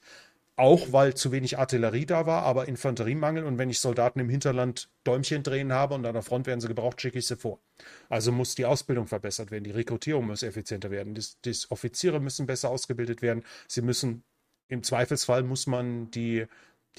[0.60, 3.46] Auch weil zu wenig Artillerie da war, aber Infanteriemangel.
[3.46, 6.68] Und wenn ich Soldaten im Hinterland Däumchen drehen habe und an der Front werden sie
[6.68, 7.62] gebraucht, schicke ich sie vor.
[8.10, 12.46] Also muss die Ausbildung verbessert werden, die Rekrutierung muss effizienter werden, die, die Offiziere müssen
[12.46, 13.46] besser ausgebildet werden.
[13.70, 14.26] Sie müssen,
[14.68, 16.46] im Zweifelsfall muss man die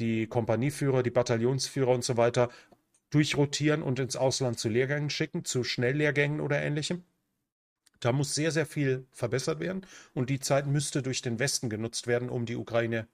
[0.01, 2.51] die Kompanieführer, die Bataillonsführer und so weiter
[3.11, 7.05] durchrotieren und ins Ausland zu Lehrgängen schicken, zu Schnelllehrgängen oder ähnlichem.
[8.01, 12.07] Da muss sehr, sehr viel verbessert werden und die Zeit müsste durch den Westen genutzt
[12.07, 13.07] werden, um die Ukraine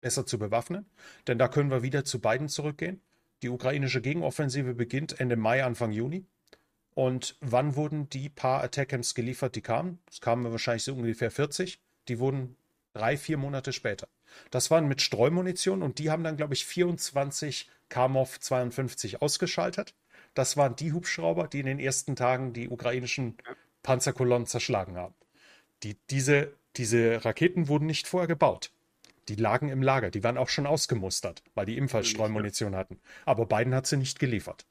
[0.00, 0.86] besser zu bewaffnen.
[1.26, 3.00] Denn da können wir wieder zu beiden zurückgehen.
[3.42, 6.26] Die ukrainische Gegenoffensive beginnt Ende Mai, Anfang Juni.
[6.94, 9.98] Und wann wurden die paar Attackams geliefert, die kamen?
[10.10, 11.80] Es kamen wahrscheinlich so ungefähr 40.
[12.08, 12.56] Die wurden
[12.92, 14.08] drei, vier Monate später.
[14.50, 19.94] Das waren mit Streumunition und die haben dann, glaube ich, 24 Kamov 52 ausgeschaltet.
[20.34, 23.36] Das waren die Hubschrauber, die in den ersten Tagen die ukrainischen
[23.82, 25.14] Panzerkolonnen zerschlagen haben.
[25.82, 28.72] Die, diese, diese Raketen wurden nicht vorher gebaut.
[29.28, 33.00] Die lagen im Lager, die waren auch schon ausgemustert, weil die ebenfalls Streumunition hatten.
[33.24, 34.66] Aber Biden hat sie nicht geliefert.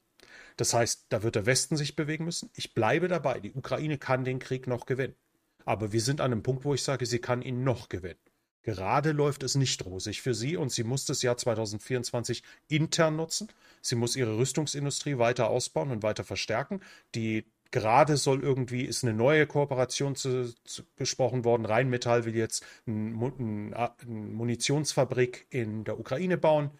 [0.56, 2.50] Das heißt, da wird der Westen sich bewegen müssen.
[2.54, 5.16] Ich bleibe dabei, die Ukraine kann den Krieg noch gewinnen.
[5.64, 8.20] Aber wir sind an einem Punkt, wo ich sage, sie kann ihn noch gewinnen.
[8.64, 13.48] Gerade läuft es nicht rosig für sie und sie muss das Jahr 2024 intern nutzen.
[13.82, 16.80] Sie muss ihre Rüstungsindustrie weiter ausbauen und weiter verstärken.
[17.14, 21.66] Die gerade soll irgendwie, ist eine neue Kooperation zu, zu, besprochen worden.
[21.66, 26.70] Rheinmetall will jetzt eine ein, ein Munitionsfabrik in der Ukraine bauen.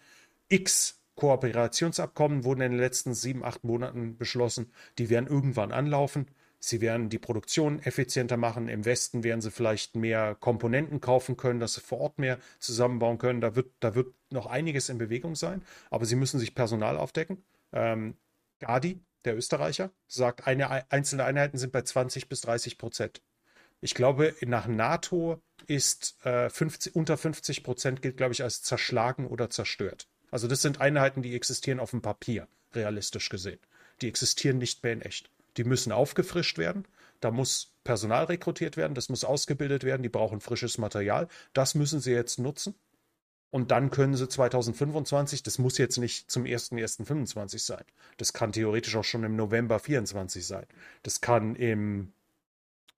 [0.49, 4.71] X Kooperationsabkommen wurden in den letzten sieben, acht Monaten beschlossen.
[4.97, 6.27] Die werden irgendwann anlaufen.
[6.67, 8.69] Sie werden die Produktion effizienter machen.
[8.69, 13.19] Im Westen werden sie vielleicht mehr Komponenten kaufen können, dass sie vor Ort mehr zusammenbauen
[13.19, 13.39] können.
[13.39, 17.43] Da wird, da wird noch einiges in Bewegung sein, aber sie müssen sich Personal aufdecken.
[17.71, 18.17] Ähm,
[18.59, 23.21] Gadi, der Österreicher, sagt, eine, einzelne Einheiten sind bei 20 bis 30 Prozent.
[23.79, 29.27] Ich glaube, nach NATO ist äh, 50, unter 50 Prozent gilt, glaube ich, als zerschlagen
[29.27, 30.07] oder zerstört.
[30.31, 33.59] Also das sind Einheiten, die existieren auf dem Papier, realistisch gesehen.
[34.01, 35.29] Die existieren nicht mehr in echt.
[35.57, 36.87] Die müssen aufgefrischt werden.
[37.21, 41.27] Da muss Personal rekrutiert werden, das muss ausgebildet werden, die brauchen frisches Material.
[41.53, 42.75] Das müssen sie jetzt nutzen.
[43.51, 47.83] Und dann können sie 2025, das muss jetzt nicht zum 1.1.25 sein.
[48.17, 50.65] Das kann theoretisch auch schon im November 24 sein.
[51.03, 52.11] Das kann im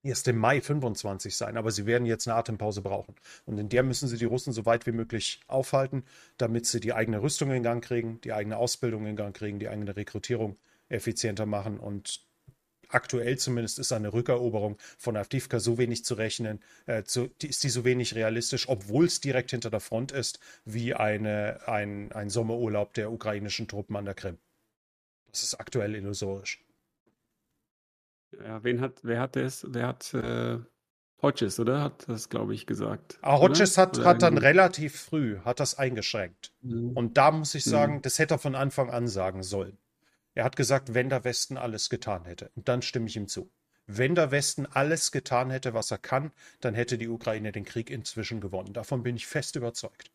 [0.03, 3.15] erst im Mai 25 sein, aber sie werden jetzt eine Atempause brauchen.
[3.45, 6.03] Und in der müssen sie die Russen so weit wie möglich aufhalten,
[6.37, 9.67] damit sie die eigene Rüstung in Gang kriegen, die eigene Ausbildung in Gang kriegen, die
[9.67, 10.57] eigene Rekrutierung
[10.89, 12.26] effizienter machen und
[12.89, 17.63] aktuell zumindest ist eine Rückeroberung von Avdivka so wenig zu rechnen, äh, zu, die, ist
[17.63, 22.29] die so wenig realistisch, obwohl es direkt hinter der Front ist, wie eine, ein, ein
[22.29, 24.37] Sommerurlaub der ukrainischen Truppen an der Krim.
[25.31, 26.63] Das ist aktuell illusorisch.
[28.43, 30.59] Ja, wen hat, wer hat das, wer hat äh,
[31.21, 31.81] Hodges, oder?
[31.81, 33.17] Hat das, glaube ich, gesagt.
[33.21, 36.53] Ah, Hodges hat, hat dann relativ früh, hat das eingeschränkt.
[36.61, 36.91] Mhm.
[36.91, 38.01] Und da muss ich sagen, mhm.
[38.03, 39.77] das hätte er von Anfang an sagen sollen.
[40.37, 42.51] Er hat gesagt, wenn der Westen alles getan hätte.
[42.53, 43.49] Und dann stimme ich ihm zu.
[43.87, 47.89] Wenn der Westen alles getan hätte, was er kann, dann hätte die Ukraine den Krieg
[47.89, 48.71] inzwischen gewonnen.
[48.71, 50.11] Davon bin ich fest überzeugt.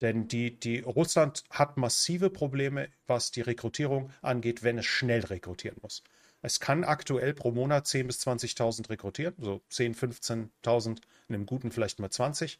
[0.00, 5.78] Denn die, die Russland hat massive Probleme, was die Rekrutierung angeht, wenn es schnell rekrutieren
[5.82, 6.02] muss.
[6.42, 11.70] Es kann aktuell pro Monat 10.000 bis 20.000 rekrutieren, so 10.000, 15.000, in einem guten
[11.70, 12.58] vielleicht mal 20.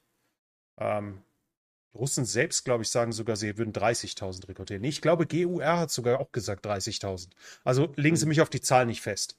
[0.78, 1.22] Ähm,
[1.92, 4.84] die Russen selbst, glaube ich, sagen sogar, sie würden 30.000 rekrutieren.
[4.84, 7.28] Ich glaube, GUR hat sogar auch gesagt 30.000.
[7.64, 9.36] Also legen Sie mich auf die Zahl nicht fest.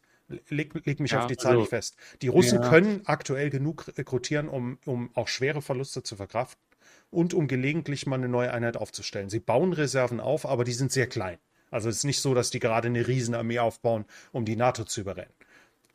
[0.50, 1.98] Leg, leg mich ja, auf die Zahl also, nicht fest.
[2.22, 2.70] Die Russen ja.
[2.70, 6.62] können aktuell genug rekrutieren, um, um auch schwere Verluste zu verkraften
[7.10, 9.30] und um gelegentlich mal eine neue Einheit aufzustellen.
[9.30, 11.38] Sie bauen Reserven auf, aber die sind sehr klein.
[11.70, 15.02] Also es ist nicht so, dass die gerade eine Riesenarmee aufbauen, um die NATO zu
[15.02, 15.34] überrennen.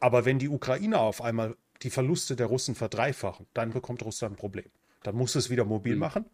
[0.01, 4.37] Aber wenn die Ukrainer auf einmal die Verluste der Russen verdreifachen, dann bekommt Russland ein
[4.37, 4.71] Problem.
[5.03, 6.01] Dann muss es wieder mobil mhm.
[6.01, 6.25] machen.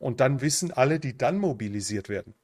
[0.00, 2.34] Und dann wissen alle, die dann mobilisiert werden,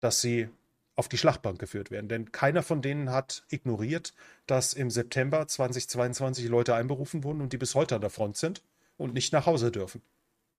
[0.00, 0.48] dass sie
[0.96, 2.08] auf die Schlachtbank geführt werden.
[2.08, 4.14] Denn keiner von denen hat ignoriert,
[4.46, 8.62] dass im September 2022 Leute einberufen wurden und die bis heute an der Front sind
[8.96, 10.02] und nicht nach Hause dürfen.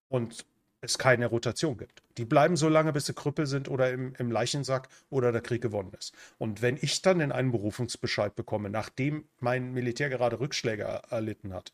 [0.09, 0.45] Und
[0.81, 2.03] es keine Rotation gibt.
[2.17, 5.61] Die bleiben so lange, bis sie Krüppel sind oder im, im Leichensack oder der Krieg
[5.61, 6.13] gewonnen ist.
[6.37, 11.73] Und wenn ich dann den Einberufungsbescheid bekomme, nachdem mein Militär gerade Rückschläge erlitten hat,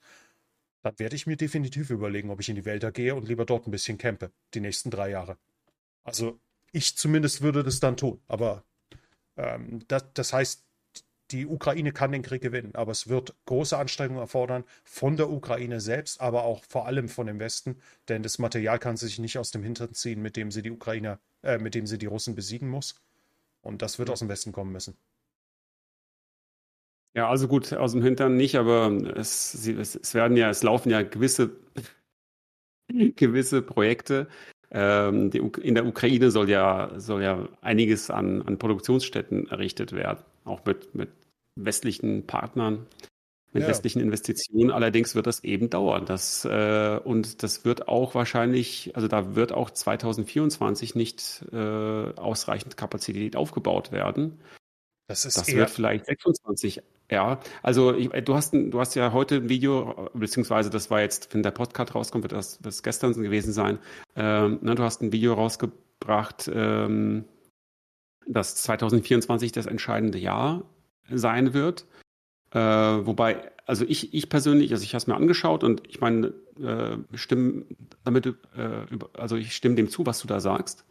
[0.83, 3.67] dann werde ich mir definitiv überlegen, ob ich in die Wälder gehe und lieber dort
[3.67, 5.37] ein bisschen campe, die nächsten drei Jahre.
[6.03, 6.39] Also
[6.71, 8.19] ich zumindest würde das dann tun.
[8.27, 8.63] Aber
[9.37, 10.65] ähm, das, das heißt,
[11.31, 15.79] die Ukraine kann den Krieg gewinnen, aber es wird große Anstrengungen erfordern von der Ukraine
[15.79, 17.77] selbst, aber auch vor allem von dem Westen,
[18.09, 21.19] denn das Material kann sich nicht aus dem Hintern ziehen, mit dem sie die Ukrainer,
[21.41, 22.95] äh, mit dem sie die Russen besiegen muss.
[23.61, 24.97] Und das wird aus dem Westen kommen müssen.
[27.13, 31.01] Ja, also gut, aus dem Hintern nicht, aber es, es, werden ja, es laufen ja
[31.01, 31.51] gewisse,
[33.15, 34.27] gewisse Projekte.
[34.73, 40.23] Ähm, die, in der Ukraine soll ja, soll ja einiges an, an Produktionsstätten errichtet werden,
[40.45, 41.09] auch mit, mit
[41.57, 42.87] westlichen Partnern,
[43.51, 43.69] mit ja.
[43.69, 44.71] westlichen Investitionen.
[44.71, 46.05] Allerdings wird das eben dauern.
[46.05, 52.77] Das, äh, und das wird auch wahrscheinlich, also da wird auch 2024 nicht äh, ausreichend
[52.77, 54.39] Kapazität aufgebaut werden.
[55.07, 56.81] Das, ist das wird vielleicht 26.
[57.11, 61.33] Ja, also ich, du hast du hast ja heute ein Video, beziehungsweise das war jetzt,
[61.33, 63.79] wenn der Podcast rauskommt, wird das, das gestern gewesen sein.
[64.15, 67.25] Ähm, ne, du hast ein Video rausgebracht, ähm,
[68.25, 70.63] dass 2024 das entscheidende Jahr
[71.09, 71.85] sein wird.
[72.51, 76.33] Äh, wobei, also ich, ich persönlich, also ich habe es mir angeschaut und ich meine,
[76.61, 77.65] äh, stimme
[78.05, 78.33] damit, äh,
[79.13, 80.85] also ich stimme dem zu, was du da sagst.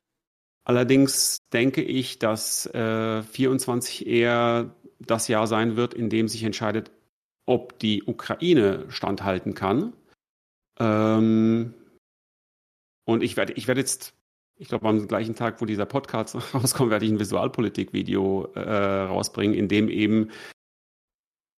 [0.64, 6.90] Allerdings denke ich, dass äh, 24 eher das Jahr sein wird, in dem sich entscheidet,
[7.46, 9.92] ob die Ukraine standhalten kann.
[10.78, 11.74] Ähm,
[13.04, 14.14] und ich werde, ich werde jetzt,
[14.56, 19.56] ich glaube, am gleichen Tag, wo dieser Podcast rauskommt, werde ich ein Visualpolitik-Video äh, rausbringen,
[19.56, 20.30] in dem eben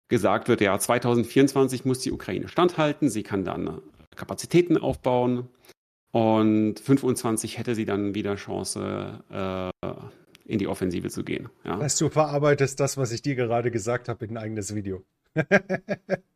[0.08, 3.80] gesagt wird, ja, 2024 muss die Ukraine standhalten, sie kann dann
[4.16, 5.48] Kapazitäten aufbauen
[6.12, 9.70] und 25 hätte sie dann wieder Chance, äh,
[10.50, 11.48] in die Offensive zu gehen.
[11.64, 11.78] Ja.
[11.78, 15.04] Weißt du, verarbeitest das, was ich dir gerade gesagt habe, in ein eigenes Video.
[15.36, 15.44] ja,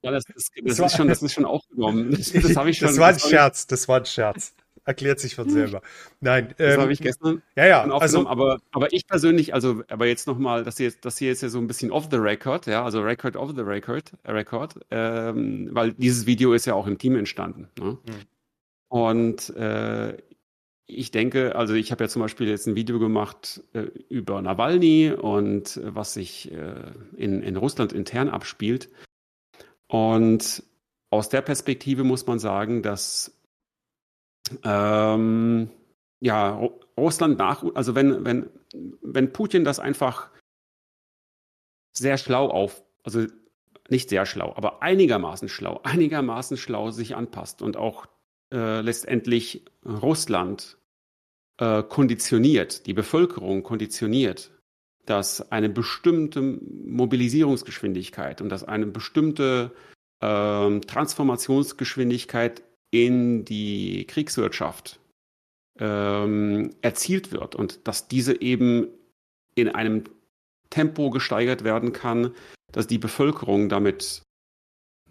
[0.03, 2.11] das, das, das, das ist schon, das ist schon aufgenommen.
[2.16, 2.88] Das, das habe ich schon.
[2.88, 4.55] Das war ein Scherz, das war ein Scherz.
[4.87, 5.81] Erklärt sich von selber.
[6.20, 10.07] Nein, das ähm, habe ich gestern ja, ja, also, aber, aber ich persönlich, also, aber
[10.07, 12.85] jetzt nochmal, das hier, das hier ist ja so ein bisschen off the record, ja,
[12.85, 17.16] also Record of the Record, Record, ähm, weil dieses Video ist ja auch im Team
[17.16, 17.68] entstanden.
[17.79, 17.96] Ne?
[18.05, 18.14] Hm.
[18.88, 20.18] Und äh,
[20.87, 25.12] ich denke, also ich habe ja zum Beispiel jetzt ein Video gemacht äh, über Nawalny
[25.12, 28.90] und äh, was sich äh, in, in Russland intern abspielt.
[29.87, 30.62] Und
[31.11, 33.40] aus der Perspektive muss man sagen, dass
[34.62, 35.70] ähm,
[36.20, 36.68] ja,
[36.99, 38.51] Russland nach, also wenn, wenn,
[39.01, 40.31] wenn Putin das einfach
[41.97, 43.27] sehr schlau auf, also
[43.88, 48.07] nicht sehr schlau, aber einigermaßen schlau, einigermaßen schlau sich anpasst und auch
[48.52, 50.78] äh, letztendlich Russland
[51.59, 54.50] äh, konditioniert, die Bevölkerung konditioniert,
[55.07, 59.72] dass eine bestimmte Mobilisierungsgeschwindigkeit und dass eine bestimmte
[60.20, 64.98] äh, Transformationsgeschwindigkeit in die Kriegswirtschaft
[65.78, 68.88] ähm, erzielt wird und dass diese eben
[69.54, 70.04] in einem
[70.70, 72.35] Tempo gesteigert werden kann,
[72.72, 74.22] dass die Bevölkerung damit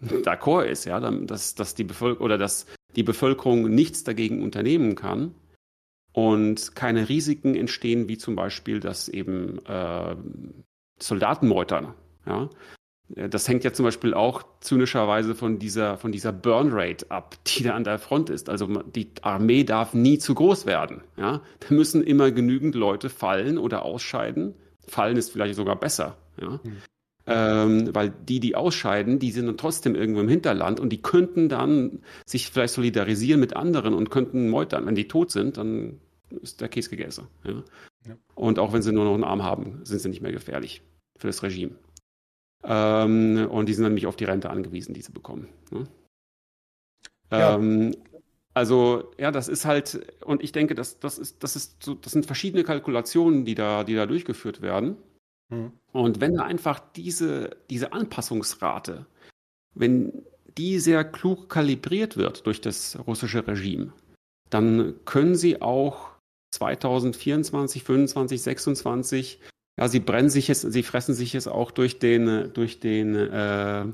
[0.02, 2.66] d'accord ist, ja, dass, dass die Bevölkerung oder dass
[2.96, 5.34] die Bevölkerung nichts dagegen unternehmen kann
[6.12, 10.16] und keine Risiken entstehen, wie zum Beispiel, dass eben äh,
[10.98, 11.94] Soldaten meutern.
[12.26, 12.48] Ja?
[13.08, 17.64] Das hängt ja zum Beispiel auch zynischerweise von dieser, von dieser Burn Rate ab, die
[17.64, 18.48] da an der Front ist.
[18.48, 21.02] Also die Armee darf nie zu groß werden.
[21.16, 21.42] Ja?
[21.60, 24.54] Da müssen immer genügend Leute fallen oder ausscheiden.
[24.86, 26.16] Fallen ist vielleicht sogar besser.
[26.40, 26.60] Ja?
[26.62, 26.76] Hm.
[27.26, 31.48] Ähm, weil die, die ausscheiden, die sind dann trotzdem irgendwo im Hinterland und die könnten
[31.48, 34.84] dann sich vielleicht solidarisieren mit anderen und könnten meutern.
[34.84, 36.00] Wenn die tot sind, dann
[36.42, 37.28] ist der Käse gegessen.
[37.44, 37.62] Ja?
[38.06, 38.16] Ja.
[38.34, 40.82] Und auch wenn sie nur noch einen Arm haben, sind sie nicht mehr gefährlich
[41.16, 41.72] für das Regime.
[42.62, 45.48] Ähm, und die sind dann nämlich auf die Rente angewiesen, die sie bekommen.
[45.70, 45.84] Ne?
[47.30, 47.54] Ja.
[47.54, 47.94] Ähm,
[48.54, 52.12] also, ja, das ist halt, und ich denke, das, das, ist, das, ist so, das
[52.12, 54.96] sind verschiedene Kalkulationen, die da, die da durchgeführt werden.
[55.48, 55.72] Mhm.
[55.92, 59.06] Und wenn da einfach diese, diese Anpassungsrate,
[59.74, 60.24] wenn
[60.56, 63.92] die sehr klug kalibriert wird durch das russische Regime,
[64.50, 66.10] dann können sie auch
[66.54, 69.40] 2024, 25, 26,
[69.78, 73.86] ja, sie brennen sich es, sie fressen sich es auch durch den, durch den, äh,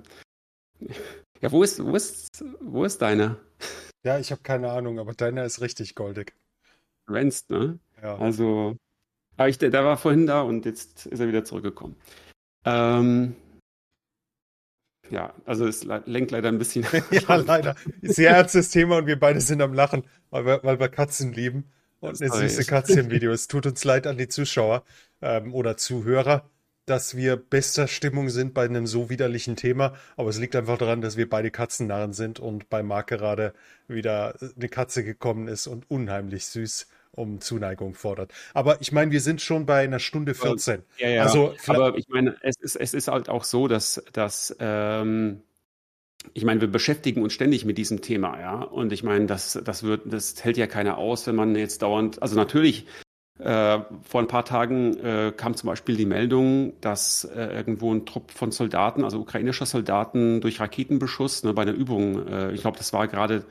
[1.40, 3.36] ja, wo ist, wo ist, wo ist deiner?
[4.04, 6.34] Ja, ich habe keine Ahnung, aber deiner ist richtig goldig.
[7.08, 7.78] Rennst, ne?
[8.02, 8.16] Ja.
[8.18, 8.76] Also,
[9.40, 11.96] aber ich, der, der war vorhin da und jetzt ist er wieder zurückgekommen.
[12.66, 13.34] Ähm,
[15.08, 16.84] ja, also es lenkt leider ein bisschen.
[17.10, 17.74] ja, leider.
[18.02, 21.64] Sehr ernstes Thema und wir beide sind am Lachen, weil wir, weil wir Katzen lieben.
[22.00, 23.32] Und eine süße Katzenvideo.
[23.32, 24.84] Es tut uns leid an die Zuschauer
[25.22, 26.50] ähm, oder Zuhörer,
[26.84, 29.94] dass wir bester Stimmung sind bei einem so widerlichen Thema.
[30.18, 33.54] Aber es liegt einfach daran, dass wir beide Katzennarren sind und bei Marc gerade
[33.88, 38.32] wieder eine Katze gekommen ist und unheimlich süß um Zuneigung fordert.
[38.54, 40.82] Aber ich meine, wir sind schon bei einer Stunde 14.
[40.98, 41.22] Ja, ja.
[41.22, 45.42] Also, aber ich meine, es ist, es ist halt auch so, dass, dass ähm,
[46.34, 48.62] ich meine, wir beschäftigen uns ständig mit diesem Thema, ja.
[48.62, 52.22] Und ich meine, das, das wird, das hält ja keiner aus, wenn man jetzt dauernd,
[52.22, 52.86] also natürlich,
[53.38, 58.04] äh, vor ein paar Tagen äh, kam zum Beispiel die Meldung, dass äh, irgendwo ein
[58.04, 62.76] Trupp von Soldaten, also ukrainischer Soldaten, durch Raketenbeschuss ne, bei einer Übung, äh, ich glaube,
[62.76, 63.46] das war gerade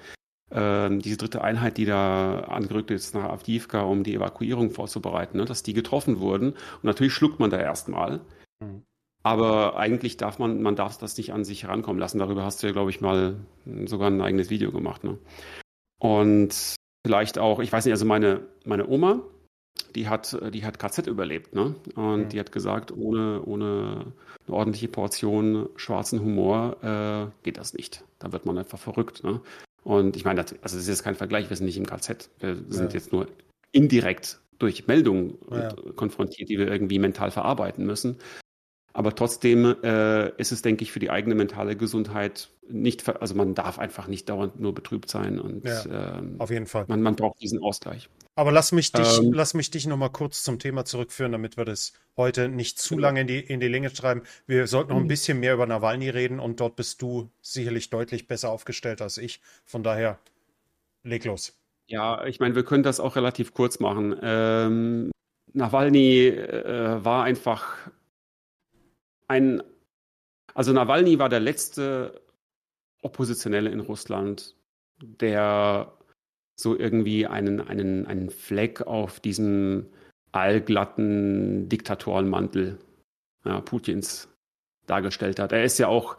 [0.52, 5.62] diese dritte Einheit, die da angerückt ist nach Avdiivka, um die Evakuierung vorzubereiten, ne, dass
[5.62, 6.54] die getroffen wurden.
[6.54, 8.22] Und natürlich schluckt man da erstmal.
[8.60, 8.84] Mhm.
[9.22, 12.20] Aber eigentlich darf man, man darf das nicht an sich herankommen lassen.
[12.20, 13.36] Darüber hast du ja, glaube ich, mal
[13.86, 15.04] sogar ein eigenes Video gemacht.
[15.04, 15.18] Ne?
[16.00, 19.22] Und vielleicht auch, ich weiß nicht, also meine, meine Oma,
[19.96, 21.76] die hat, die hat KZ überlebt, ne?
[21.96, 22.30] Und mhm.
[22.30, 24.14] die hat gesagt, ohne, ohne
[24.48, 28.04] eine ordentliche Portion schwarzen Humor äh, geht das nicht.
[28.20, 29.42] Da wird man einfach verrückt, ne?
[29.84, 32.30] Und ich meine, das, also das ist jetzt kein Vergleich, wir sind nicht im KZ.
[32.40, 33.00] Wir sind ja.
[33.00, 33.28] jetzt nur
[33.72, 35.74] indirekt durch Meldungen ja.
[35.96, 38.18] konfrontiert, die wir irgendwie mental verarbeiten müssen.
[38.92, 43.56] Aber trotzdem äh, ist es, denke ich, für die eigene mentale Gesundheit nicht, also man
[43.56, 46.86] darf einfach nicht dauernd nur betrübt sein und ja, ähm, auf jeden Fall.
[46.88, 48.10] Man, man braucht diesen Ausgleich.
[48.40, 51.66] Aber lass mich dich, ähm, lass mich dich nochmal kurz zum Thema zurückführen, damit wir
[51.66, 54.22] das heute nicht zu lange in die, in die Länge treiben.
[54.48, 55.10] Wir sollten noch ein mhm.
[55.10, 59.42] bisschen mehr über Nawalny reden und dort bist du sicherlich deutlich besser aufgestellt als ich.
[59.66, 60.20] Von daher,
[61.04, 61.60] leg los.
[61.88, 64.18] Ja, ich meine, wir können das auch relativ kurz machen.
[64.22, 65.12] Ähm,
[65.52, 67.76] Nawalny äh, war einfach
[69.28, 69.62] ein,
[70.54, 72.22] also Nawalny war der letzte
[73.02, 74.56] Oppositionelle in Russland,
[75.02, 75.92] der
[76.60, 79.86] so irgendwie einen, einen, einen Fleck auf diesem
[80.34, 82.78] allglatten Diktatorenmantel
[83.46, 84.28] ja, Putins
[84.86, 85.54] dargestellt hat.
[85.54, 86.18] Er ist ja auch,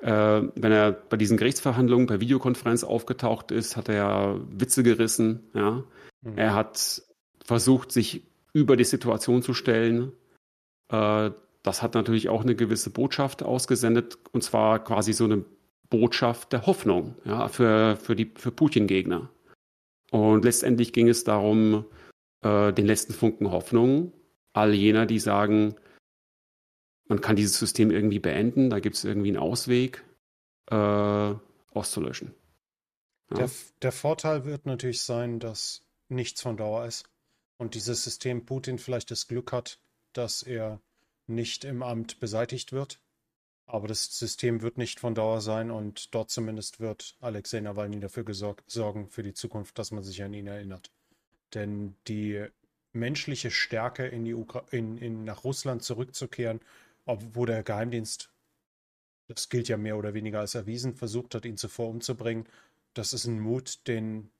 [0.00, 0.08] äh,
[0.54, 5.50] wenn er bei diesen Gerichtsverhandlungen per Videokonferenz aufgetaucht ist, hat er Witze gerissen.
[5.52, 5.84] Ja?
[6.22, 6.38] Mhm.
[6.38, 7.02] Er hat
[7.44, 8.22] versucht, sich
[8.54, 10.12] über die Situation zu stellen.
[10.88, 11.30] Äh,
[11.62, 15.44] das hat natürlich auch eine gewisse Botschaft ausgesendet, und zwar quasi so eine
[15.90, 19.28] Botschaft der Hoffnung ja, für, für, die, für Putin-Gegner.
[20.14, 21.86] Und letztendlich ging es darum,
[22.42, 24.12] äh, den letzten Funken Hoffnung,
[24.52, 25.74] all jener, die sagen,
[27.08, 30.04] man kann dieses System irgendwie beenden, da gibt es irgendwie einen Ausweg,
[30.70, 31.34] äh,
[31.74, 32.32] auszulöschen.
[33.30, 33.38] Ja.
[33.38, 33.50] Der,
[33.82, 37.10] der Vorteil wird natürlich sein, dass nichts von Dauer ist
[37.56, 39.80] und dieses System Putin vielleicht das Glück hat,
[40.12, 40.80] dass er
[41.26, 43.00] nicht im Amt beseitigt wird.
[43.66, 48.24] Aber das System wird nicht von Dauer sein und dort zumindest wird Alexei Nawalny dafür
[48.66, 50.90] sorgen für die Zukunft, dass man sich an ihn erinnert.
[51.54, 52.46] Denn die
[52.92, 54.36] menschliche Stärke in die
[54.70, 56.60] in, in, nach Russland zurückzukehren,
[57.06, 58.30] wo der Geheimdienst,
[59.28, 62.46] das gilt ja mehr oder weniger als erwiesen, versucht hat, ihn zuvor umzubringen,
[62.92, 64.30] das ist ein Mut, den,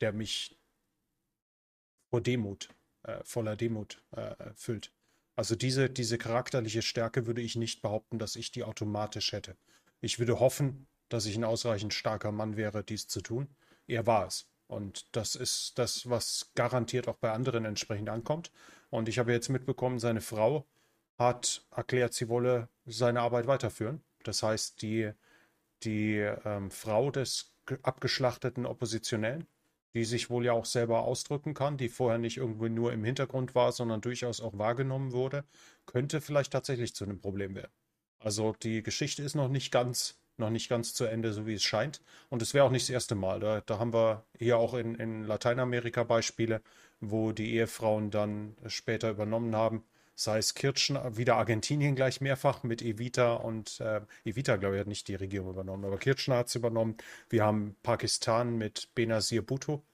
[0.00, 0.56] der mich
[2.10, 2.68] vor Demut,
[3.02, 4.92] äh, voller Demut äh, füllt.
[5.38, 9.56] Also diese, diese charakterliche Stärke würde ich nicht behaupten, dass ich die automatisch hätte.
[10.00, 13.46] Ich würde hoffen, dass ich ein ausreichend starker Mann wäre, dies zu tun.
[13.86, 14.48] Er war es.
[14.66, 18.50] Und das ist das, was garantiert auch bei anderen entsprechend ankommt.
[18.90, 20.66] Und ich habe jetzt mitbekommen, seine Frau
[21.18, 24.02] hat erklärt, sie wolle seine Arbeit weiterführen.
[24.24, 25.12] Das heißt, die,
[25.84, 29.46] die ähm, Frau des abgeschlachteten Oppositionellen
[29.94, 33.54] die sich wohl ja auch selber ausdrücken kann, die vorher nicht irgendwo nur im Hintergrund
[33.54, 35.44] war, sondern durchaus auch wahrgenommen wurde,
[35.86, 37.72] könnte vielleicht tatsächlich zu einem Problem werden.
[38.18, 41.62] Also die Geschichte ist noch nicht ganz, noch nicht ganz zu Ende, so wie es
[41.62, 42.02] scheint.
[42.28, 43.40] Und es wäre auch nicht das erste Mal.
[43.40, 46.62] Da, da haben wir hier auch in, in Lateinamerika Beispiele,
[47.00, 49.84] wo die Ehefrauen dann später übernommen haben
[50.18, 54.88] sei es Kirchen, wieder Argentinien gleich mehrfach mit Evita und äh, Evita, glaube ich, hat
[54.88, 56.96] nicht die Regierung übernommen, aber Kirchner hat es übernommen.
[57.30, 59.84] Wir haben Pakistan mit Benazir Bhutto.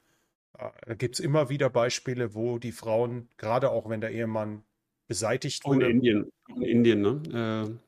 [0.58, 4.64] Äh, da gibt es immer wieder Beispiele, wo die Frauen, gerade auch wenn der Ehemann
[5.08, 5.90] beseitigt wurde.
[5.90, 7.68] in Indien, in Indien, ne?
[7.68, 7.78] Äh,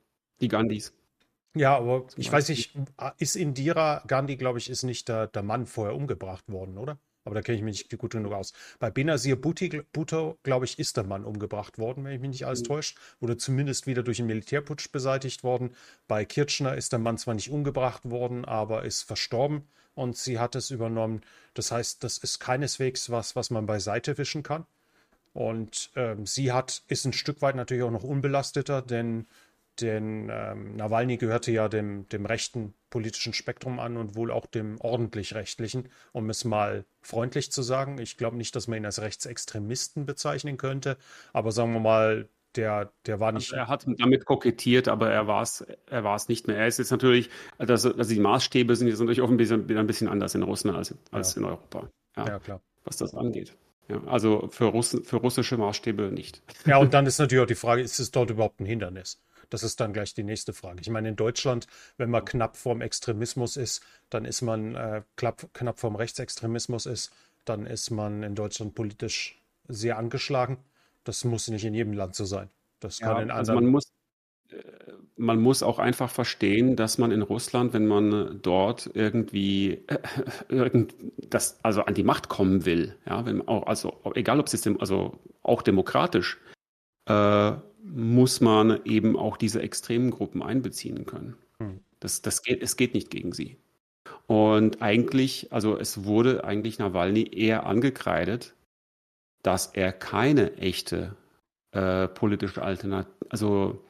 [0.43, 0.93] die Gandhis.
[1.55, 2.75] Ja, aber ich weiß nicht,
[3.17, 6.99] ist Indira Gandhi, glaube ich, ist nicht der, der Mann vorher umgebracht worden, oder?
[7.27, 8.55] Aber da kenne ich mich nicht gut genug aus.
[8.79, 12.61] Bei Benazir Bhutto, glaube ich, ist der Mann umgebracht worden, wenn ich mich nicht alles
[12.61, 12.66] mhm.
[12.66, 12.99] täuscht.
[13.20, 15.74] Oder zumindest wieder durch einen Militärputsch beseitigt worden.
[16.09, 19.64] Bei Kirchner ist der Mann zwar nicht umgebracht worden, aber ist verstorben
[19.95, 21.22] und sie hat es übernommen.
[21.55, 24.64] Das heißt, das ist keineswegs was, was man beiseite wischen kann.
[25.33, 29.27] Und ähm, sie hat, ist ein Stück weit natürlich auch noch unbelasteter, denn
[29.81, 34.81] denn ähm, Nawalny gehörte ja dem, dem rechten politischen Spektrum an und wohl auch dem
[34.81, 37.99] ordentlich rechtlichen, um es mal freundlich zu sagen.
[37.99, 40.97] Ich glaube nicht, dass man ihn als Rechtsextremisten bezeichnen könnte,
[41.33, 43.53] aber sagen wir mal, der, der war nicht.
[43.53, 46.57] Also er hat damit kokettiert, aber er war es er war's nicht mehr.
[46.57, 49.87] Er ist jetzt natürlich, also, also die Maßstäbe sind jetzt natürlich auch ein bisschen, ein
[49.87, 51.41] bisschen anders in Russland als, als ja.
[51.41, 51.91] in Europa.
[52.16, 52.61] Ja, ja, klar.
[52.85, 53.57] Was das angeht.
[53.89, 56.43] Ja, also für, Russen, für russische Maßstäbe nicht.
[56.64, 59.22] Ja, und dann ist natürlich auch die Frage, ist es dort überhaupt ein Hindernis?
[59.51, 60.81] Das ist dann gleich die nächste Frage.
[60.81, 61.67] Ich meine, in Deutschland,
[61.97, 67.13] wenn man knapp vorm Extremismus ist, dann ist man äh, knapp, knapp vorm Rechtsextremismus ist,
[67.45, 70.59] dann ist man in Deutschland politisch sehr angeschlagen.
[71.05, 72.49] Das muss nicht in jedem Land so sein.
[72.81, 73.57] Das kann ja, in also anderen.
[73.57, 73.93] Also man muss,
[74.51, 79.99] äh, man muss auch einfach verstehen, dass man in Russland, wenn man dort irgendwie äh,
[80.49, 84.67] irgend, das, also an die Macht kommen will, ja, wenn auch, also egal ob es
[84.79, 86.39] also auch demokratisch,
[87.07, 87.53] äh,
[87.89, 91.37] muss man eben auch diese extremen Gruppen einbeziehen können.
[91.59, 91.80] Hm.
[92.01, 93.57] Das, das geht, es geht nicht gegen sie.
[94.26, 98.55] Und eigentlich, also es wurde eigentlich Nawalny eher angekreidet,
[99.43, 101.16] dass er keine echte
[101.72, 103.84] äh, politische Alternative, also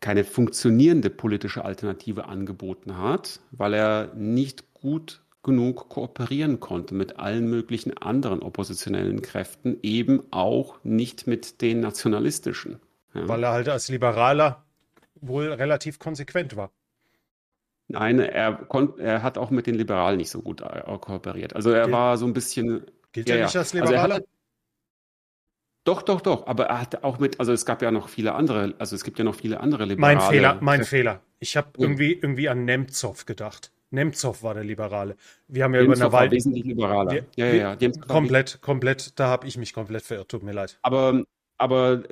[0.00, 7.48] keine funktionierende politische Alternative angeboten hat, weil er nicht gut genug kooperieren konnte mit allen
[7.48, 12.80] möglichen anderen oppositionellen Kräften, eben auch nicht mit den nationalistischen.
[13.14, 13.28] Ja.
[13.28, 14.64] Weil er halt als Liberaler
[15.20, 16.70] wohl relativ konsequent war.
[17.88, 18.66] Nein, er,
[18.98, 21.56] er hat auch mit den Liberalen nicht so gut äh, kooperiert.
[21.56, 22.86] Also er Gilt, war so ein bisschen.
[23.12, 24.16] Gilt ja, er nicht als Liberaler?
[24.16, 24.26] Also
[25.84, 26.46] doch, doch, doch.
[26.46, 29.18] Aber er hat auch mit, also es gab ja noch viele andere, also es gibt
[29.18, 30.16] ja noch viele andere Liberale.
[30.16, 31.22] Mein Fehler, mein Fehler.
[31.38, 31.82] Ich habe ja.
[31.82, 33.72] irgendwie, irgendwie an Nemtsov gedacht.
[33.90, 35.16] Nemtsov war der Liberale.
[35.46, 36.32] Wir haben ja Nemtsov über Nawalny.
[36.32, 37.10] wesentlich liberaler.
[37.10, 37.90] Wir, ja, ja, ja.
[38.06, 40.78] Komplett, komplett, da habe ich mich komplett verirrt, tut mir leid.
[40.82, 41.22] Aber,
[41.56, 42.02] aber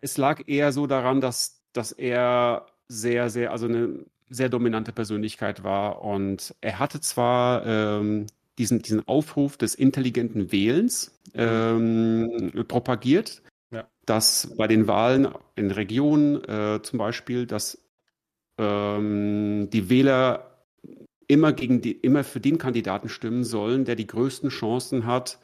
[0.00, 5.64] es lag eher so daran, dass, dass er sehr, sehr, also eine sehr dominante Persönlichkeit
[5.64, 6.02] war.
[6.02, 8.26] Und er hatte zwar ähm,
[8.58, 13.86] diesen, diesen Aufruf des intelligenten Wählens ähm, propagiert, ja.
[14.04, 17.78] dass bei den Wahlen in Regionen äh, zum Beispiel, dass
[18.58, 20.64] ähm, die Wähler
[21.28, 25.38] immer gegen die, immer für den Kandidaten stimmen sollen, der die größten Chancen hat,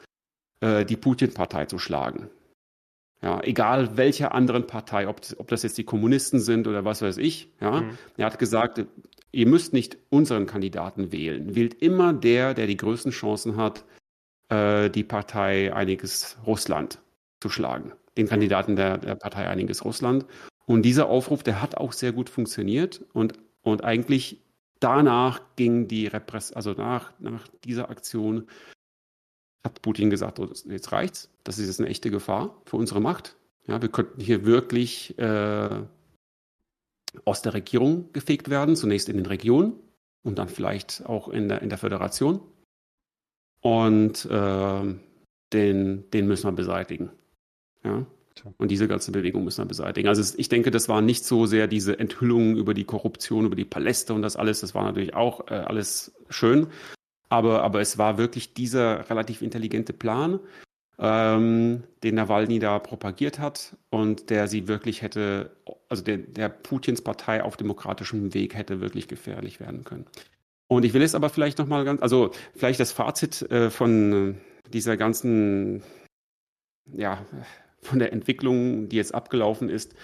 [0.60, 2.30] äh, die Putin-Partei zu schlagen.
[3.22, 7.18] Ja, egal welcher anderen Partei, ob, ob das jetzt die Kommunisten sind oder was weiß
[7.18, 7.48] ich.
[7.60, 7.98] Ja, mhm.
[8.16, 8.84] er hat gesagt,
[9.30, 11.54] ihr müsst nicht unseren Kandidaten wählen.
[11.54, 13.84] Wählt immer der, der die größten Chancen hat,
[14.48, 16.98] äh, die Partei Einiges Russland
[17.40, 17.92] zu schlagen.
[18.16, 20.26] Den Kandidaten der, der Partei Einiges Russland.
[20.66, 24.40] Und dieser Aufruf, der hat auch sehr gut funktioniert und, und eigentlich
[24.80, 28.48] danach ging die Repress, also nach, nach dieser Aktion
[29.64, 31.30] hat Putin gesagt, oh, jetzt reicht's.
[31.44, 33.36] Das ist jetzt eine echte Gefahr für unsere Macht.
[33.66, 35.82] Ja, wir könnten hier wirklich äh,
[37.24, 39.74] aus der Regierung gefegt werden, zunächst in den Regionen
[40.24, 42.40] und dann vielleicht auch in der, in der Föderation.
[43.60, 44.94] Und äh,
[45.52, 47.10] den, den müssen wir beseitigen.
[47.84, 48.06] Ja?
[48.56, 50.08] Und diese ganze Bewegung müssen wir beseitigen.
[50.08, 53.64] Also ich denke, das war nicht so sehr diese Enthüllungen über die Korruption, über die
[53.64, 54.60] Paläste und das alles.
[54.60, 56.68] Das war natürlich auch äh, alles schön.
[57.32, 60.38] Aber, aber es war wirklich dieser relativ intelligente Plan,
[60.98, 65.56] ähm, den Nawalny da propagiert hat und der sie wirklich hätte,
[65.88, 70.04] also der, der Putins Partei auf demokratischem Weg hätte wirklich gefährlich werden können.
[70.68, 74.36] Und ich will es aber vielleicht nochmal ganz, also vielleicht das Fazit äh, von
[74.70, 75.82] dieser ganzen,
[76.84, 77.24] ja,
[77.80, 79.94] von der Entwicklung, die jetzt abgelaufen ist.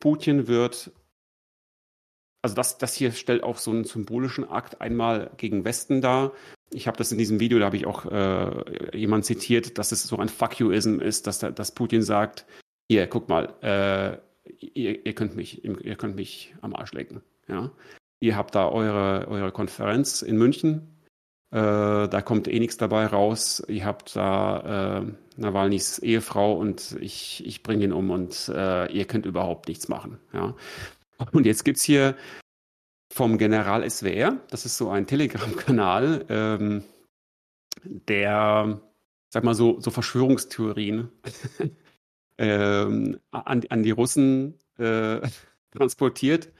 [0.00, 0.92] Putin wird,
[2.42, 6.32] also das, das hier stellt auch so einen symbolischen Akt einmal gegen Westen dar.
[6.70, 10.04] Ich habe das in diesem Video, da habe ich auch äh, jemand zitiert, dass es
[10.04, 12.46] so ein Fuck you-ism ist, dass, dass Putin sagt,
[12.88, 14.18] hier, guck mal, äh,
[14.60, 17.22] ihr, ihr, könnt mich, ihr könnt mich am Arsch lecken.
[17.48, 17.70] Ja?
[18.20, 20.94] Ihr habt da eure, eure Konferenz in München,
[21.54, 23.62] äh, da kommt eh nichts dabei raus.
[23.68, 29.04] Ihr habt da äh, Nawalnys Ehefrau und ich, ich bringe ihn um und äh, ihr
[29.04, 30.18] könnt überhaupt nichts machen.
[30.32, 30.56] Ja.
[31.30, 32.16] Und jetzt gibt es hier
[33.12, 36.84] vom General SWR, das ist so ein Telegram-Kanal, ähm,
[37.84, 38.80] der,
[39.30, 41.10] sag mal so, so Verschwörungstheorien
[42.38, 45.20] ähm, an, an die Russen äh,
[45.70, 46.50] transportiert.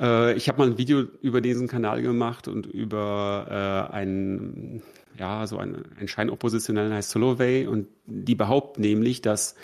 [0.00, 4.82] Äh, ich habe mal ein Video über diesen Kanal gemacht und über äh, einen,
[5.18, 9.54] ja, so einen, einen Scheinoppositionellen heißt Solovey und die behaupten nämlich, dass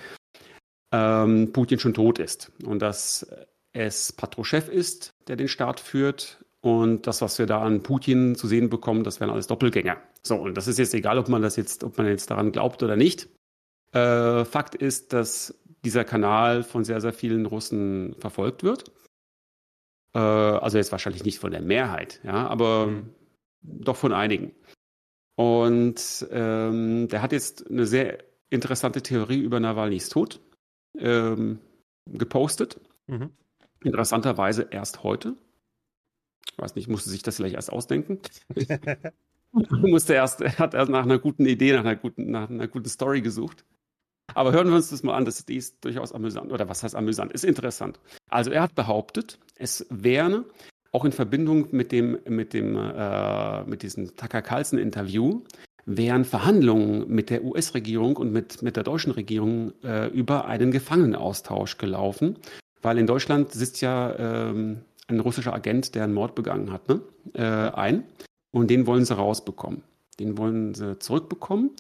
[0.93, 3.27] ähm, Putin schon tot ist und dass
[3.73, 8.47] es Patrouschew ist, der den Staat führt und das, was wir da an Putin zu
[8.47, 9.97] sehen bekommen, das wären alles Doppelgänger.
[10.23, 12.83] So, und das ist jetzt egal, ob man das jetzt, ob man jetzt daran glaubt
[12.83, 13.29] oder nicht.
[13.93, 18.91] Äh, Fakt ist, dass dieser Kanal von sehr, sehr vielen Russen verfolgt wird.
[20.15, 23.11] Äh, also jetzt wahrscheinlich nicht von der Mehrheit, ja, aber mhm.
[23.63, 24.55] doch von einigen.
[25.35, 28.19] Und ähm, der hat jetzt eine sehr
[28.51, 30.41] interessante Theorie über Nawalnys Tod
[30.99, 31.59] ähm,
[32.07, 32.79] gepostet.
[33.09, 33.31] Mhm.
[33.85, 35.37] Interessanterweise erst heute.
[36.51, 38.21] Ich weiß nicht, musste sich das vielleicht erst ausdenken.
[39.53, 42.89] musste erst, er hat erst nach einer guten Idee, nach einer guten, nach einer guten
[42.89, 43.65] Story gesucht.
[44.35, 46.53] Aber hören wir uns das mal an, das, die ist durchaus amüsant.
[46.53, 47.33] Oder was heißt amüsant?
[47.33, 48.01] Ist interessant.
[48.29, 50.45] Also er hat behauptet, es wäre
[50.93, 55.43] auch in Verbindung mit dem, mit dem, äh, mit diesem Tucker Carlson Interview,
[55.85, 61.79] wären Verhandlungen mit der US-Regierung und mit, mit der deutschen Regierung äh, über einen Gefangenenaustausch
[61.79, 62.39] gelaufen.
[62.83, 67.01] Weil in Deutschland sitzt ja ähm, ein russischer Agent, der einen Mord begangen hat, ne?
[67.35, 68.05] äh, ein.
[68.51, 69.83] Und den wollen sie rausbekommen.
[70.21, 71.71] Den wollen sie zurückbekommen.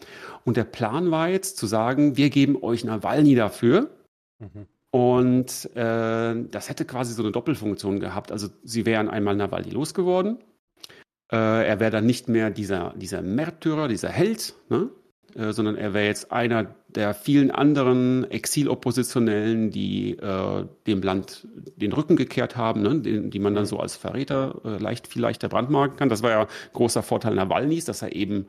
[0.44, 3.90] Und der Plan war jetzt zu sagen, wir geben euch Nawalny dafür.
[4.38, 4.66] Mhm.
[4.90, 8.32] Und äh, das hätte quasi so eine Doppelfunktion gehabt.
[8.32, 10.38] Also sie wären einmal Nawalny losgeworden.
[11.30, 14.90] Äh, er wäre dann nicht mehr dieser, dieser Märtyrer, dieser Held, ne?
[15.34, 21.92] Äh, sondern er wäre jetzt einer der vielen anderen Exiloppositionellen, die äh, dem Land den
[21.92, 23.00] Rücken gekehrt haben, ne?
[23.00, 26.08] die, die man dann so als Verräter äh, leicht, viel leichter brandmarken kann.
[26.10, 28.46] Das war ja großer Vorteil Nawalnys, dass er eben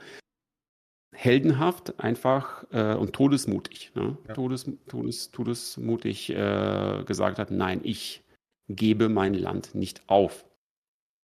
[1.14, 4.18] heldenhaft einfach äh, und todesmutig, ne?
[4.28, 4.34] ja.
[4.34, 8.24] Todes, todes, todesmutig äh, gesagt hat, nein, ich
[8.68, 10.46] gebe mein Land nicht auf.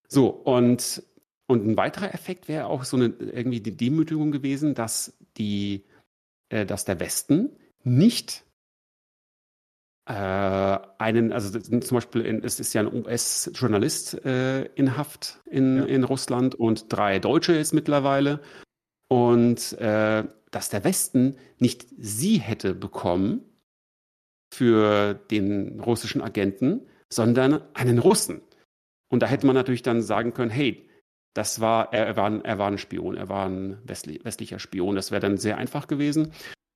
[0.08, 1.04] So, und
[1.50, 5.86] und ein weiterer Effekt wäre auch so eine irgendwie die Demütigung gewesen, dass die,
[6.50, 8.44] äh, dass der Westen nicht
[10.10, 15.78] äh, einen, also zum Beispiel, in, es ist ja ein US-Journalist äh, in Haft in,
[15.78, 15.86] ja.
[15.86, 18.42] in Russland und drei Deutsche jetzt mittlerweile.
[19.08, 23.42] Und äh, dass der Westen nicht sie hätte bekommen
[24.52, 28.42] für den russischen Agenten, sondern einen Russen.
[29.10, 30.89] Und da hätte man natürlich dann sagen können, hey,
[31.34, 34.60] das war, er, er, war, ein, er war ein Spion, er war ein westli westlicher
[34.60, 34.96] Spion.
[34.96, 36.32] Das wäre dann sehr einfach gewesen.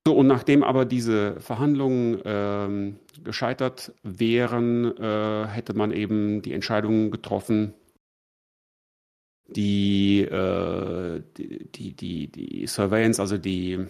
[0.06, 7.10] So, und nachdem aber diese Verhandlungen ähm, gescheitert wären, äh, hätte man eben die Entscheidung
[7.10, 7.74] getroffen,
[9.48, 13.88] die, äh, die, die, die, die Surveillance, also die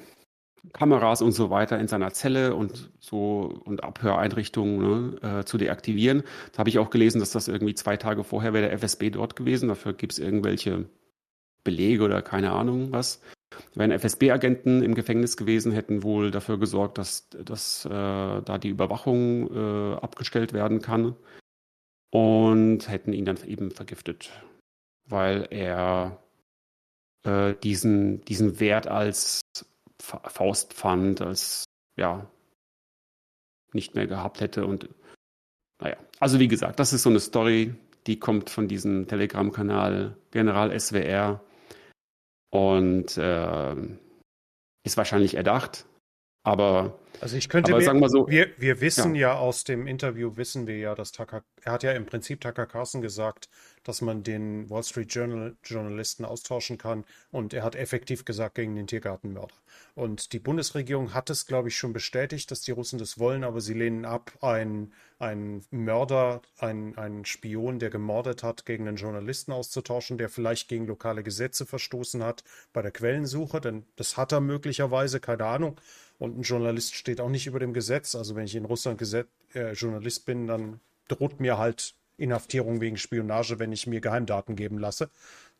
[0.72, 4.80] Kameras und so weiter in seiner Zelle und so und Abhöreinrichtungen
[5.22, 6.24] ne, äh, zu deaktivieren.
[6.54, 9.36] Da habe ich auch gelesen, dass das irgendwie zwei Tage vorher wäre der FSB dort
[9.36, 9.68] gewesen.
[9.68, 10.86] Dafür gibt es irgendwelche
[11.64, 13.22] Belege oder keine Ahnung was.
[13.76, 19.50] Wären FSB-Agenten im Gefängnis gewesen, hätten wohl dafür gesorgt, dass, dass äh, da die Überwachung
[19.54, 21.16] äh, abgestellt werden kann
[22.12, 24.32] und hätten ihn dann eben vergiftet,
[25.06, 26.24] weil er
[27.24, 29.43] äh, diesen, diesen Wert als
[30.04, 31.66] Faustpfand als
[31.98, 32.28] ja
[33.72, 34.66] nicht mehr gehabt hätte.
[34.66, 34.90] Und
[35.82, 37.74] naja, also wie gesagt, das ist so eine Story,
[38.06, 41.42] die kommt von diesem Telegram-Kanal General SWR
[42.52, 43.76] und äh,
[44.86, 45.86] ist wahrscheinlich erdacht,
[46.44, 49.30] aber also ich könnte aber mir, sagen wir so, wir, wir wissen ja.
[49.30, 49.38] ja.
[49.38, 53.02] aus dem Interview, wissen wir ja, dass Tucker, er hat ja im Prinzip Tucker Carlson
[53.02, 53.50] gesagt,
[53.84, 58.76] dass man den Wall Street Journal Journalisten austauschen kann und er hat effektiv gesagt gegen
[58.76, 59.56] den Tiergartenmörder.
[59.96, 63.62] Und die Bundesregierung hat es, glaube ich, schon bestätigt, dass die Russen das wollen, aber
[63.62, 69.52] sie lehnen ab, ein, ein Mörder, ein, ein Spion, der gemordet hat, gegen einen Journalisten
[69.52, 74.42] auszutauschen, der vielleicht gegen lokale Gesetze verstoßen hat bei der Quellensuche, denn das hat er
[74.42, 75.80] möglicherweise, keine Ahnung.
[76.20, 78.16] Und ein Journalist steht auch nicht über dem Gesetz.
[78.16, 82.98] Also wenn ich in Russland Gesetz, äh, Journalist bin, dann droht mir halt Inhaftierung wegen
[82.98, 85.10] Spionage, wenn ich mir Geheimdaten geben lasse.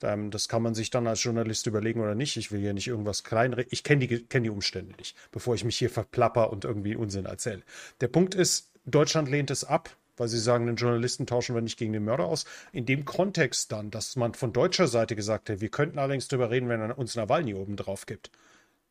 [0.02, 2.38] Ähm, das kann man sich dann als Journalist überlegen oder nicht.
[2.38, 3.70] Ich will hier nicht irgendwas kleinreden.
[3.72, 7.26] Ich kenne die, kenn die Umstände nicht, bevor ich mich hier verplapper und irgendwie Unsinn
[7.26, 7.64] erzähle.
[8.02, 11.80] Der Punkt ist, Deutschland lehnt es ab, weil sie sagen, den Journalisten tauschen wir nicht
[11.80, 12.46] gegen den Mörder aus.
[12.72, 16.52] In dem Kontext dann, dass man von deutscher Seite gesagt hat, wir könnten allerdings darüber
[16.52, 18.30] reden, wenn er uns Nawalny oben drauf gibt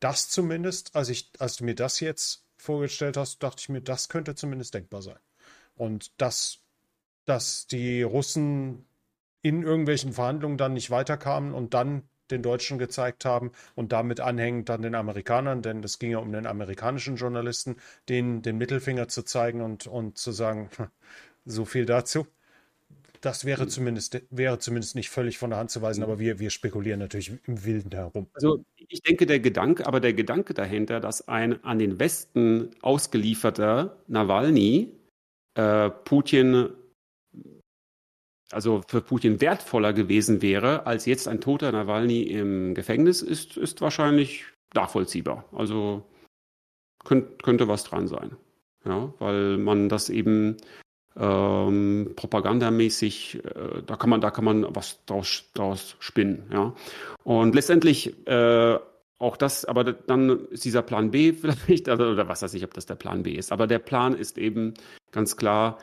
[0.03, 4.09] das zumindest, als, ich, als du mir das jetzt vorgestellt hast, dachte ich mir, das
[4.09, 5.19] könnte zumindest denkbar sein.
[5.75, 6.59] Und dass,
[7.25, 8.85] dass die Russen
[9.41, 14.69] in irgendwelchen Verhandlungen dann nicht weiterkamen und dann den Deutschen gezeigt haben und damit anhängend
[14.69, 17.77] dann den Amerikanern, denn es ging ja um den amerikanischen Journalisten,
[18.09, 20.69] den, den Mittelfinger zu zeigen und, und zu sagen,
[21.45, 22.27] so viel dazu.
[23.23, 26.49] Das wäre zumindest, wäre zumindest nicht völlig von der Hand zu weisen, aber wir, wir
[26.49, 28.27] spekulieren natürlich im Wilden herum.
[28.33, 33.95] Also ich denke, der Gedanke, aber der Gedanke dahinter, dass ein an den Westen ausgelieferter
[34.07, 34.91] Nawalny
[35.53, 36.73] äh, Putin,
[38.51, 43.79] also für Putin wertvoller gewesen wäre, als jetzt ein toter Nawalny im Gefängnis, ist, ist
[43.79, 44.43] wahrscheinlich
[44.73, 45.45] nachvollziehbar.
[45.53, 46.03] Also
[47.05, 48.35] könnt, könnte was dran sein.
[48.83, 50.57] Ja, weil man das eben
[51.17, 56.73] ähm, propagandamäßig, äh, da kann man, da kann man was draus, draus spinnen, ja.
[57.23, 58.77] Und letztendlich äh,
[59.19, 61.33] auch das, aber dann ist dieser Plan B
[61.65, 63.51] vielleicht, also, oder was weiß ich, ob das der Plan B ist.
[63.51, 64.73] Aber der Plan ist eben
[65.11, 65.77] ganz klar,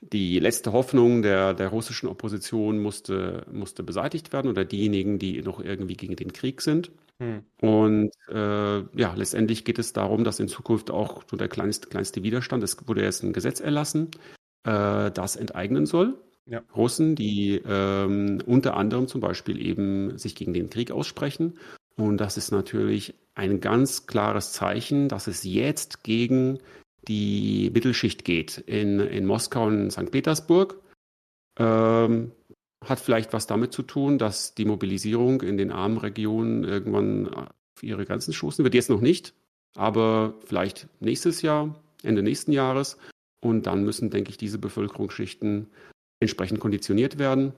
[0.00, 5.60] die letzte Hoffnung der, der russischen Opposition musste, musste beseitigt werden oder diejenigen, die noch
[5.60, 6.90] irgendwie gegen den Krieg sind.
[7.18, 7.42] Hm.
[7.60, 12.22] Und äh, ja, letztendlich geht es darum, dass in Zukunft auch so der kleinste, kleinste
[12.22, 14.10] Widerstand, es wurde jetzt ein Gesetz erlassen,
[14.64, 16.18] äh, das enteignen soll.
[16.46, 16.62] Ja.
[16.74, 21.58] Russen, die ähm, unter anderem zum Beispiel eben sich gegen den Krieg aussprechen.
[21.96, 26.58] Und das ist natürlich ein ganz klares Zeichen, dass es jetzt gegen
[27.06, 30.10] die Mittelschicht geht in, in Moskau und St.
[30.10, 30.80] Petersburg.
[31.58, 32.32] Ähm,
[32.84, 37.82] hat vielleicht was damit zu tun, dass die Mobilisierung in den armen Regionen irgendwann auf
[37.82, 38.74] ihre Grenzen stoßen wird.
[38.74, 39.34] Jetzt noch nicht,
[39.76, 42.96] aber vielleicht nächstes Jahr, Ende nächsten Jahres.
[43.40, 45.68] Und dann müssen, denke ich, diese Bevölkerungsschichten
[46.20, 47.52] entsprechend konditioniert werden,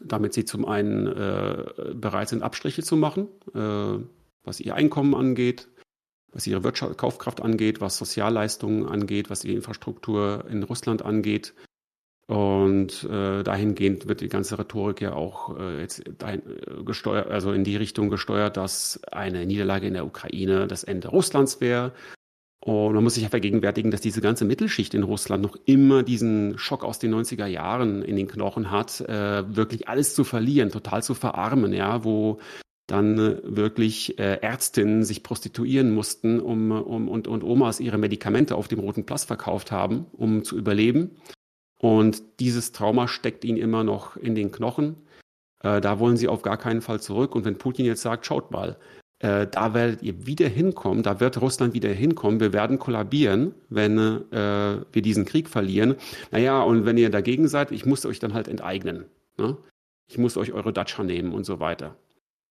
[0.00, 4.04] damit sie zum einen äh, bereit sind, Abstriche zu machen, äh,
[4.44, 5.68] was ihr Einkommen angeht,
[6.32, 11.54] was ihre Wirtschaft, Kaufkraft angeht, was Sozialleistungen angeht, was die Infrastruktur in Russland angeht.
[12.26, 17.52] Und äh, dahingehend wird die ganze Rhetorik ja auch äh, jetzt dahin, äh, gesteuert, also
[17.52, 21.92] in die Richtung gesteuert, dass eine Niederlage in der Ukraine das Ende Russlands wäre,
[22.64, 26.56] und man muss sich ja vergegenwärtigen, dass diese ganze Mittelschicht in Russland noch immer diesen
[26.58, 31.02] Schock aus den 90er Jahren in den Knochen hat, äh, wirklich alles zu verlieren, total
[31.02, 32.38] zu verarmen, ja, wo
[32.86, 38.54] dann äh, wirklich äh, Ärztinnen sich prostituieren mussten, um, um und, und Omas ihre Medikamente
[38.54, 41.16] auf dem Roten Platz verkauft haben, um zu überleben.
[41.80, 44.94] Und dieses Trauma steckt ihnen immer noch in den Knochen.
[45.64, 47.34] Äh, da wollen sie auf gar keinen Fall zurück.
[47.34, 48.76] Und wenn Putin jetzt sagt, schaut mal,
[49.22, 53.96] äh, da werdet ihr wieder hinkommen, da wird Russland wieder hinkommen, wir werden kollabieren, wenn
[53.98, 55.94] äh, wir diesen Krieg verlieren.
[56.32, 59.04] Naja, und wenn ihr dagegen seid, ich muss euch dann halt enteignen.
[59.38, 59.56] Ne?
[60.08, 61.96] Ich muss euch eure Datscha nehmen und so weiter.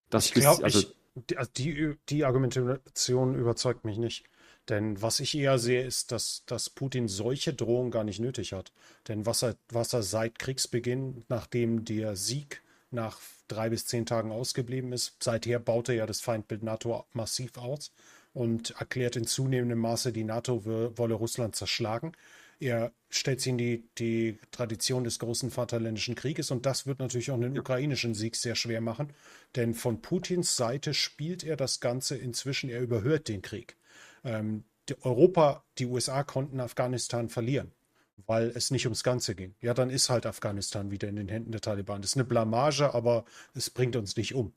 [0.09, 0.81] Das ich glaube, also,
[1.15, 4.23] die, also die, die Argumentation überzeugt mich nicht.
[4.69, 8.71] Denn was ich eher sehe, ist, dass, dass Putin solche Drohungen gar nicht nötig hat.
[9.09, 12.61] Denn was er, was er seit Kriegsbeginn, nachdem der Sieg
[12.91, 15.15] nach drei bis zehn Tagen ausgeblieben ist.
[15.19, 17.91] Seither baut er ja das Feindbild NATO massiv aus
[18.33, 22.13] und erklärt in zunehmendem Maße, die NATO wolle Russland zerschlagen.
[22.59, 27.31] Er stellt sich in die, die Tradition des großen Vaterländischen Krieges und das wird natürlich
[27.31, 29.13] auch einen ukrainischen Sieg sehr schwer machen,
[29.55, 33.77] denn von Putins Seite spielt er das Ganze inzwischen, er überhört den Krieg.
[34.23, 37.71] Ähm, die Europa, die USA konnten Afghanistan verlieren
[38.17, 39.55] weil es nicht ums Ganze ging.
[39.61, 42.01] Ja, dann ist halt Afghanistan wieder in den Händen der Taliban.
[42.01, 44.53] Das ist eine Blamage, aber es bringt uns nicht um.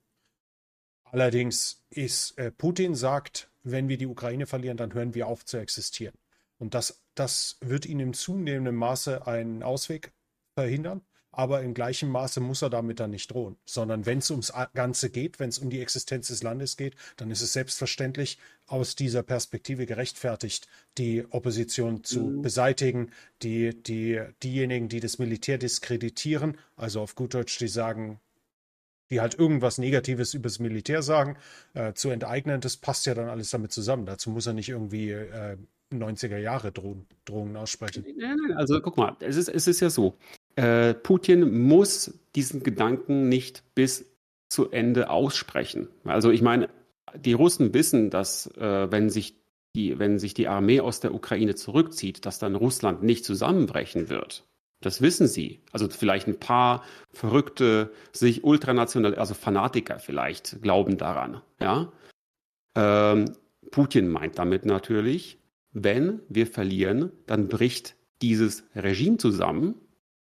[1.04, 5.58] Allerdings ist äh, Putin sagt, wenn wir die Ukraine verlieren, dann hören wir auf zu
[5.58, 6.14] existieren.
[6.58, 10.12] Und das, das wird ihn im zunehmenden Maße einen Ausweg
[10.54, 11.02] verhindern
[11.36, 15.10] aber im gleichen Maße muss er damit dann nicht drohen, sondern wenn es ums Ganze
[15.10, 19.22] geht, wenn es um die Existenz des Landes geht, dann ist es selbstverständlich aus dieser
[19.22, 20.68] Perspektive gerechtfertigt,
[20.98, 22.42] die Opposition zu mhm.
[22.42, 23.10] beseitigen,
[23.42, 28.20] die, die, diejenigen, die das Militär diskreditieren, also auf gut Deutsch, die sagen,
[29.10, 31.36] die halt irgendwas Negatives über das Militär sagen,
[31.74, 34.06] äh, zu enteignen, das passt ja dann alles damit zusammen.
[34.06, 35.56] Dazu muss er nicht irgendwie äh,
[35.92, 38.04] 90er Jahre Drohungen, Drohungen aussprechen.
[38.16, 40.16] Nein, nein, also guck mal, es ist, es ist ja so
[40.56, 44.06] äh, Putin muss diesen Gedanken nicht bis
[44.48, 45.88] zu Ende aussprechen.
[46.04, 46.68] Also ich meine,
[47.16, 49.36] die Russen wissen, dass äh, wenn sich
[49.74, 54.44] die, wenn sich die Armee aus der Ukraine zurückzieht, dass dann Russland nicht zusammenbrechen wird.
[54.80, 55.60] Das wissen sie.
[55.72, 61.40] Also vielleicht ein paar verrückte, sich ultranational, also Fanatiker vielleicht, glauben daran.
[61.60, 61.92] Ja.
[62.76, 63.32] Ähm,
[63.70, 65.38] Putin meint damit natürlich,
[65.72, 69.74] wenn wir verlieren, dann bricht dieses Regime zusammen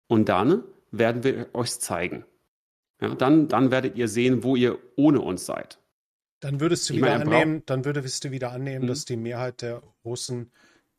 [0.09, 2.25] und dann werden wir euch zeigen.
[2.99, 5.79] Ja, dann, dann werdet ihr sehen, wo ihr ohne uns seid.
[6.41, 8.87] Dann würdest du ich wieder meine, annehmen, dann würdest du wieder annehmen, mhm.
[8.87, 10.51] dass die Mehrheit der Russen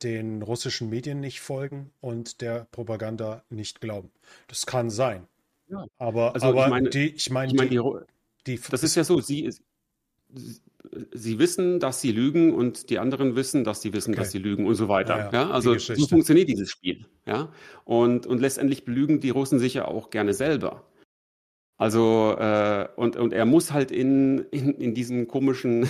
[0.02, 4.11] den russischen Medien nicht folgen und der Propaganda nicht glauben.
[4.48, 5.26] Das kann sein.
[5.68, 5.84] Ja.
[5.98, 7.70] Aber, also aber ich meine, die, ich meine, ich meine
[8.46, 9.52] die, die, das ist ja so, sie,
[11.12, 14.20] sie wissen, dass sie lügen und die anderen wissen, dass sie wissen, okay.
[14.20, 15.16] dass sie lügen und so weiter.
[15.16, 15.32] Ja, ja.
[15.32, 17.07] ja also so funktioniert dieses Spiel.
[17.26, 17.53] Ja,
[17.84, 20.84] und, und letztendlich belügen die Russen sich ja auch gerne selber.
[21.76, 25.88] Also, äh, und, und er muss halt in, in, in diesem komischen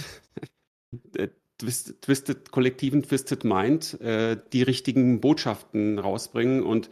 [1.17, 1.29] äh,
[1.59, 6.91] Twisted, Twisted, kollektiven Twisted Mind äh, die richtigen Botschaften rausbringen und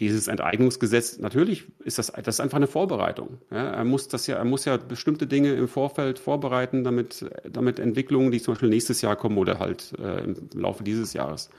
[0.00, 3.40] dieses Enteignungsgesetz, natürlich ist das, das ist einfach eine Vorbereitung.
[3.50, 7.78] Ja, er muss das ja, er muss ja bestimmte Dinge im Vorfeld vorbereiten, damit, damit
[7.78, 11.50] Entwicklungen, die zum Beispiel nächstes Jahr kommen oder halt äh, im Laufe dieses Jahres.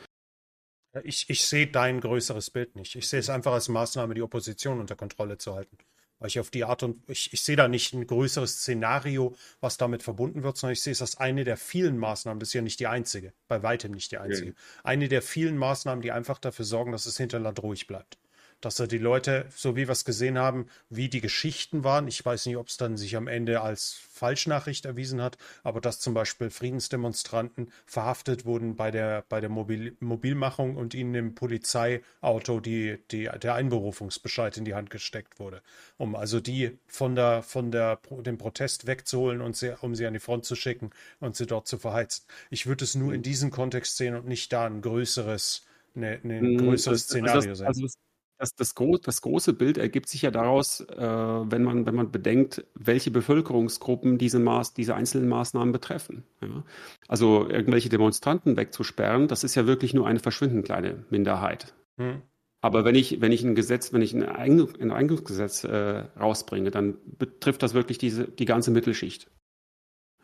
[1.03, 2.95] Ich, ich sehe dein größeres Bild nicht.
[2.95, 5.77] Ich sehe es einfach als Maßnahme, die Opposition unter Kontrolle zu halten.
[6.19, 9.77] Weil ich auf die Art und ich, ich sehe da nicht ein größeres Szenario, was
[9.77, 12.39] damit verbunden wird, sondern ich sehe es als eine der vielen Maßnahmen.
[12.39, 14.51] Das ist ja nicht die einzige, bei weitem nicht die einzige.
[14.51, 14.59] Okay.
[14.83, 18.17] Eine der vielen Maßnahmen, die einfach dafür sorgen, dass das Hinterland ruhig bleibt
[18.61, 22.07] dass er die Leute, so wie wir es gesehen haben, wie die Geschichten waren.
[22.07, 25.99] Ich weiß nicht, ob es dann sich am Ende als Falschnachricht erwiesen hat, aber dass
[25.99, 32.59] zum Beispiel Friedensdemonstranten verhaftet wurden bei der, bei der Mobil Mobilmachung und ihnen im Polizeiauto
[32.59, 35.61] die, die, der Einberufungsbescheid in die Hand gesteckt wurde,
[35.97, 40.13] um also die von der, von der, dem Protest wegzuholen und sie, um sie an
[40.13, 40.89] die Front zu schicken
[41.19, 42.25] und sie dort zu verheizen.
[42.49, 46.41] Ich würde es nur in diesem Kontext sehen und nicht da ein größeres, eine, ein
[46.41, 47.67] hm, größeres also, Szenario also das, sehen.
[47.67, 47.97] Also das,
[48.37, 52.65] das, gro das, große Bild ergibt sich ja daraus, äh, wenn, man, wenn man bedenkt,
[52.75, 56.23] welche Bevölkerungsgruppen diese, Maß, diese einzelnen Maßnahmen betreffen.
[56.41, 56.63] Ja?
[57.07, 61.73] Also irgendwelche Demonstranten wegzusperren, das ist ja wirklich nur eine verschwindend kleine Minderheit.
[61.97, 62.21] Hm.
[62.61, 66.97] Aber wenn ich, wenn ich ein Gesetz, wenn ich ein, ein Eingangsgesetz äh, rausbringe, dann
[67.17, 69.31] betrifft das wirklich diese, die ganze Mittelschicht.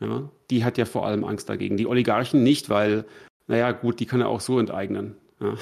[0.00, 0.30] Ja?
[0.50, 1.76] Die hat ja vor allem Angst dagegen.
[1.76, 3.06] Die Oligarchen nicht, weil,
[3.46, 5.16] naja, gut, die kann er auch so enteignen.
[5.40, 5.56] Ja?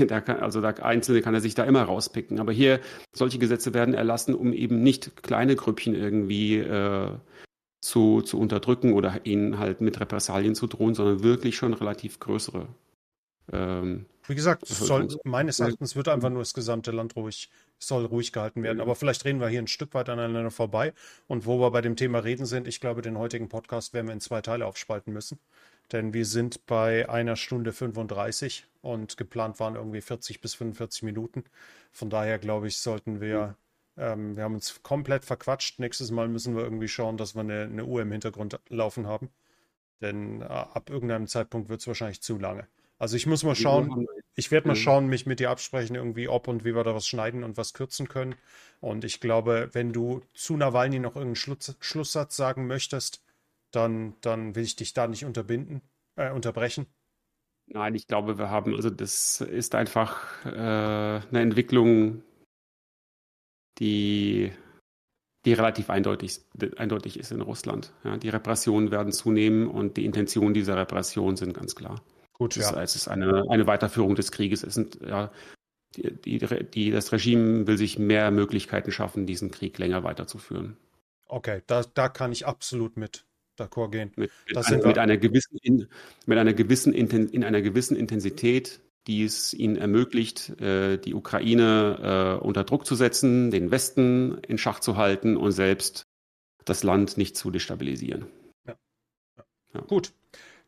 [0.08, 2.40] Da kann, also da Einzelne kann er sich da immer rauspicken.
[2.40, 2.80] Aber hier,
[3.12, 7.10] solche Gesetze werden erlassen, um eben nicht kleine Grüppchen irgendwie äh,
[7.80, 12.66] zu, zu unterdrücken oder ihnen halt mit Repressalien zu drohen, sondern wirklich schon relativ größere.
[13.52, 18.32] Ähm, Wie gesagt, soll, meines Erachtens wird einfach nur das gesamte Land ruhig, soll ruhig
[18.32, 18.80] gehalten werden.
[18.80, 20.94] Aber vielleicht reden wir hier ein Stück weit aneinander vorbei.
[21.26, 24.14] Und wo wir bei dem Thema reden sind, ich glaube, den heutigen Podcast werden wir
[24.14, 25.38] in zwei Teile aufspalten müssen
[25.92, 31.44] denn wir sind bei einer Stunde 35 und geplant waren irgendwie 40 bis 45 Minuten.
[31.92, 33.56] Von daher glaube ich, sollten wir,
[33.96, 35.78] ähm, wir haben uns komplett verquatscht.
[35.78, 39.30] Nächstes Mal müssen wir irgendwie schauen, dass wir eine, eine Uhr im Hintergrund laufen haben.
[40.00, 42.66] Denn äh, ab irgendeinem Zeitpunkt wird es wahrscheinlich zu lange.
[42.98, 44.06] Also ich muss mal schauen,
[44.36, 47.06] ich werde mal schauen, mich mit dir absprechen, irgendwie ob und wie wir da was
[47.06, 48.34] schneiden und was kürzen können.
[48.80, 53.22] Und ich glaube, wenn du zu Nawalny noch irgendeinen Schluss, Schlusssatz sagen möchtest,
[53.74, 55.82] dann, dann will ich dich da nicht unterbinden,
[56.16, 56.86] äh, unterbrechen.
[57.66, 62.22] Nein, ich glaube, wir haben, also das ist einfach äh, eine Entwicklung,
[63.78, 64.52] die,
[65.44, 66.42] die relativ eindeutig,
[66.76, 67.92] eindeutig ist in Russland.
[68.04, 72.02] Ja, die Repressionen werden zunehmen und die Intentionen dieser Repression sind ganz klar.
[72.34, 72.82] Gut, ja.
[72.82, 74.62] Es ist eine, eine Weiterführung des Krieges.
[74.62, 75.32] Es sind, ja,
[75.96, 76.38] die, die,
[76.70, 80.76] die, das Regime will sich mehr Möglichkeiten schaffen, diesen Krieg länger weiterzuführen.
[81.26, 83.24] Okay, da, da kann ich absolut mit
[83.58, 84.12] d'accord gehen.
[84.16, 85.88] Mit, mit, ein, mit einer gewissen, in,
[86.26, 92.44] mit einer gewissen in einer gewissen Intensität, die es ihnen ermöglicht, äh, die Ukraine äh,
[92.44, 96.06] unter Druck zu setzen, den Westen in Schach zu halten und selbst
[96.64, 98.26] das Land nicht zu destabilisieren.
[98.66, 98.76] Ja.
[99.36, 99.44] Ja.
[99.74, 99.80] Ja.
[99.82, 100.12] Gut,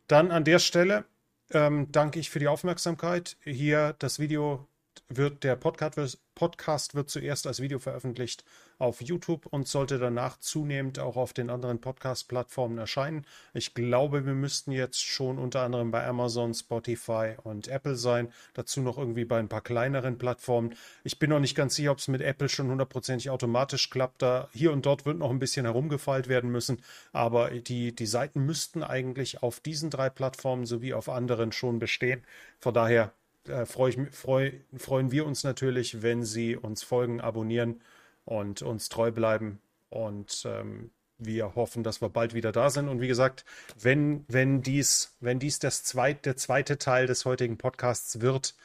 [0.07, 1.05] dann an der Stelle
[1.51, 3.37] ähm, danke ich für die Aufmerksamkeit.
[3.43, 4.67] Hier das Video
[5.09, 8.43] wird der Podcast, Podcast wird zuerst als Video veröffentlicht
[8.79, 13.25] auf YouTube und sollte danach zunehmend auch auf den anderen Podcast-Plattformen erscheinen.
[13.53, 18.31] Ich glaube, wir müssten jetzt schon unter anderem bei Amazon, Spotify und Apple sein.
[18.53, 20.75] Dazu noch irgendwie bei ein paar kleineren Plattformen.
[21.03, 24.21] Ich bin noch nicht ganz sicher, ob es mit Apple schon hundertprozentig automatisch klappt.
[24.21, 26.83] Da hier und dort wird noch ein bisschen herumgefeilt werden müssen.
[27.13, 32.23] Aber die, die Seiten müssten eigentlich auf diesen drei Plattformen sowie auf anderen schon bestehen.
[32.59, 33.11] Von daher
[33.47, 37.81] äh, freu ich, freu, freuen wir uns natürlich, wenn Sie uns folgen, abonnieren
[38.25, 39.59] und uns treu bleiben.
[39.89, 42.89] Und ähm, wir hoffen, dass wir bald wieder da sind.
[42.89, 43.45] Und wie gesagt,
[43.79, 48.55] wenn, wenn dies, wenn dies das zweit, der zweite Teil des heutigen Podcasts wird,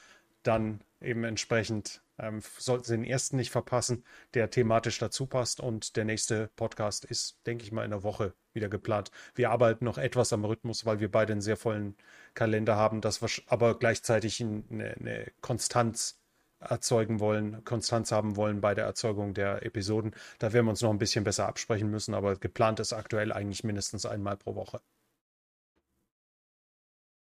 [0.43, 5.61] dann eben entsprechend ähm, sollten Sie den ersten nicht verpassen, der thematisch dazu passt.
[5.61, 9.11] Und der nächste Podcast ist, denke ich mal, in der Woche wieder geplant.
[9.34, 11.96] Wir arbeiten noch etwas am Rhythmus, weil wir beide einen sehr vollen
[12.34, 16.18] Kalender haben, dass wir aber gleichzeitig eine, eine Konstanz
[16.61, 20.14] erzeugen wollen, Konstanz haben wollen bei der Erzeugung der Episoden.
[20.38, 23.64] Da werden wir uns noch ein bisschen besser absprechen müssen, aber geplant ist aktuell eigentlich
[23.64, 24.80] mindestens einmal pro Woche.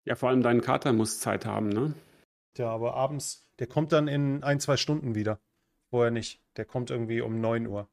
[0.05, 1.93] Ja, vor allem dein Kater muss Zeit haben, ne?
[2.57, 5.39] Ja, aber abends, der kommt dann in ein, zwei Stunden wieder.
[5.89, 6.41] Vorher nicht.
[6.57, 7.89] Der kommt irgendwie um 9 Uhr.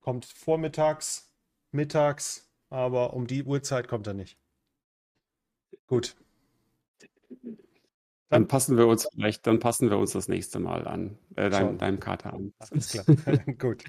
[0.00, 1.30] kommt vormittags,
[1.72, 4.38] mittags, aber um die Uhrzeit kommt er nicht.
[5.86, 6.16] Gut.
[8.30, 11.78] Dann passen wir uns vielleicht, dann passen wir uns das nächste Mal an, äh, deinem,
[11.78, 12.54] deinem Kater an.
[12.58, 13.04] Alles klar.
[13.58, 13.84] Gut.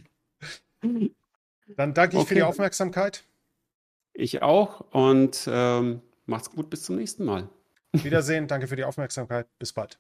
[0.81, 2.27] Dann danke ich okay.
[2.27, 3.23] für die Aufmerksamkeit.
[4.13, 7.47] Ich auch und ähm, macht's gut, bis zum nächsten Mal.
[7.93, 9.47] Wiedersehen, danke für die Aufmerksamkeit.
[9.59, 9.99] Bis bald.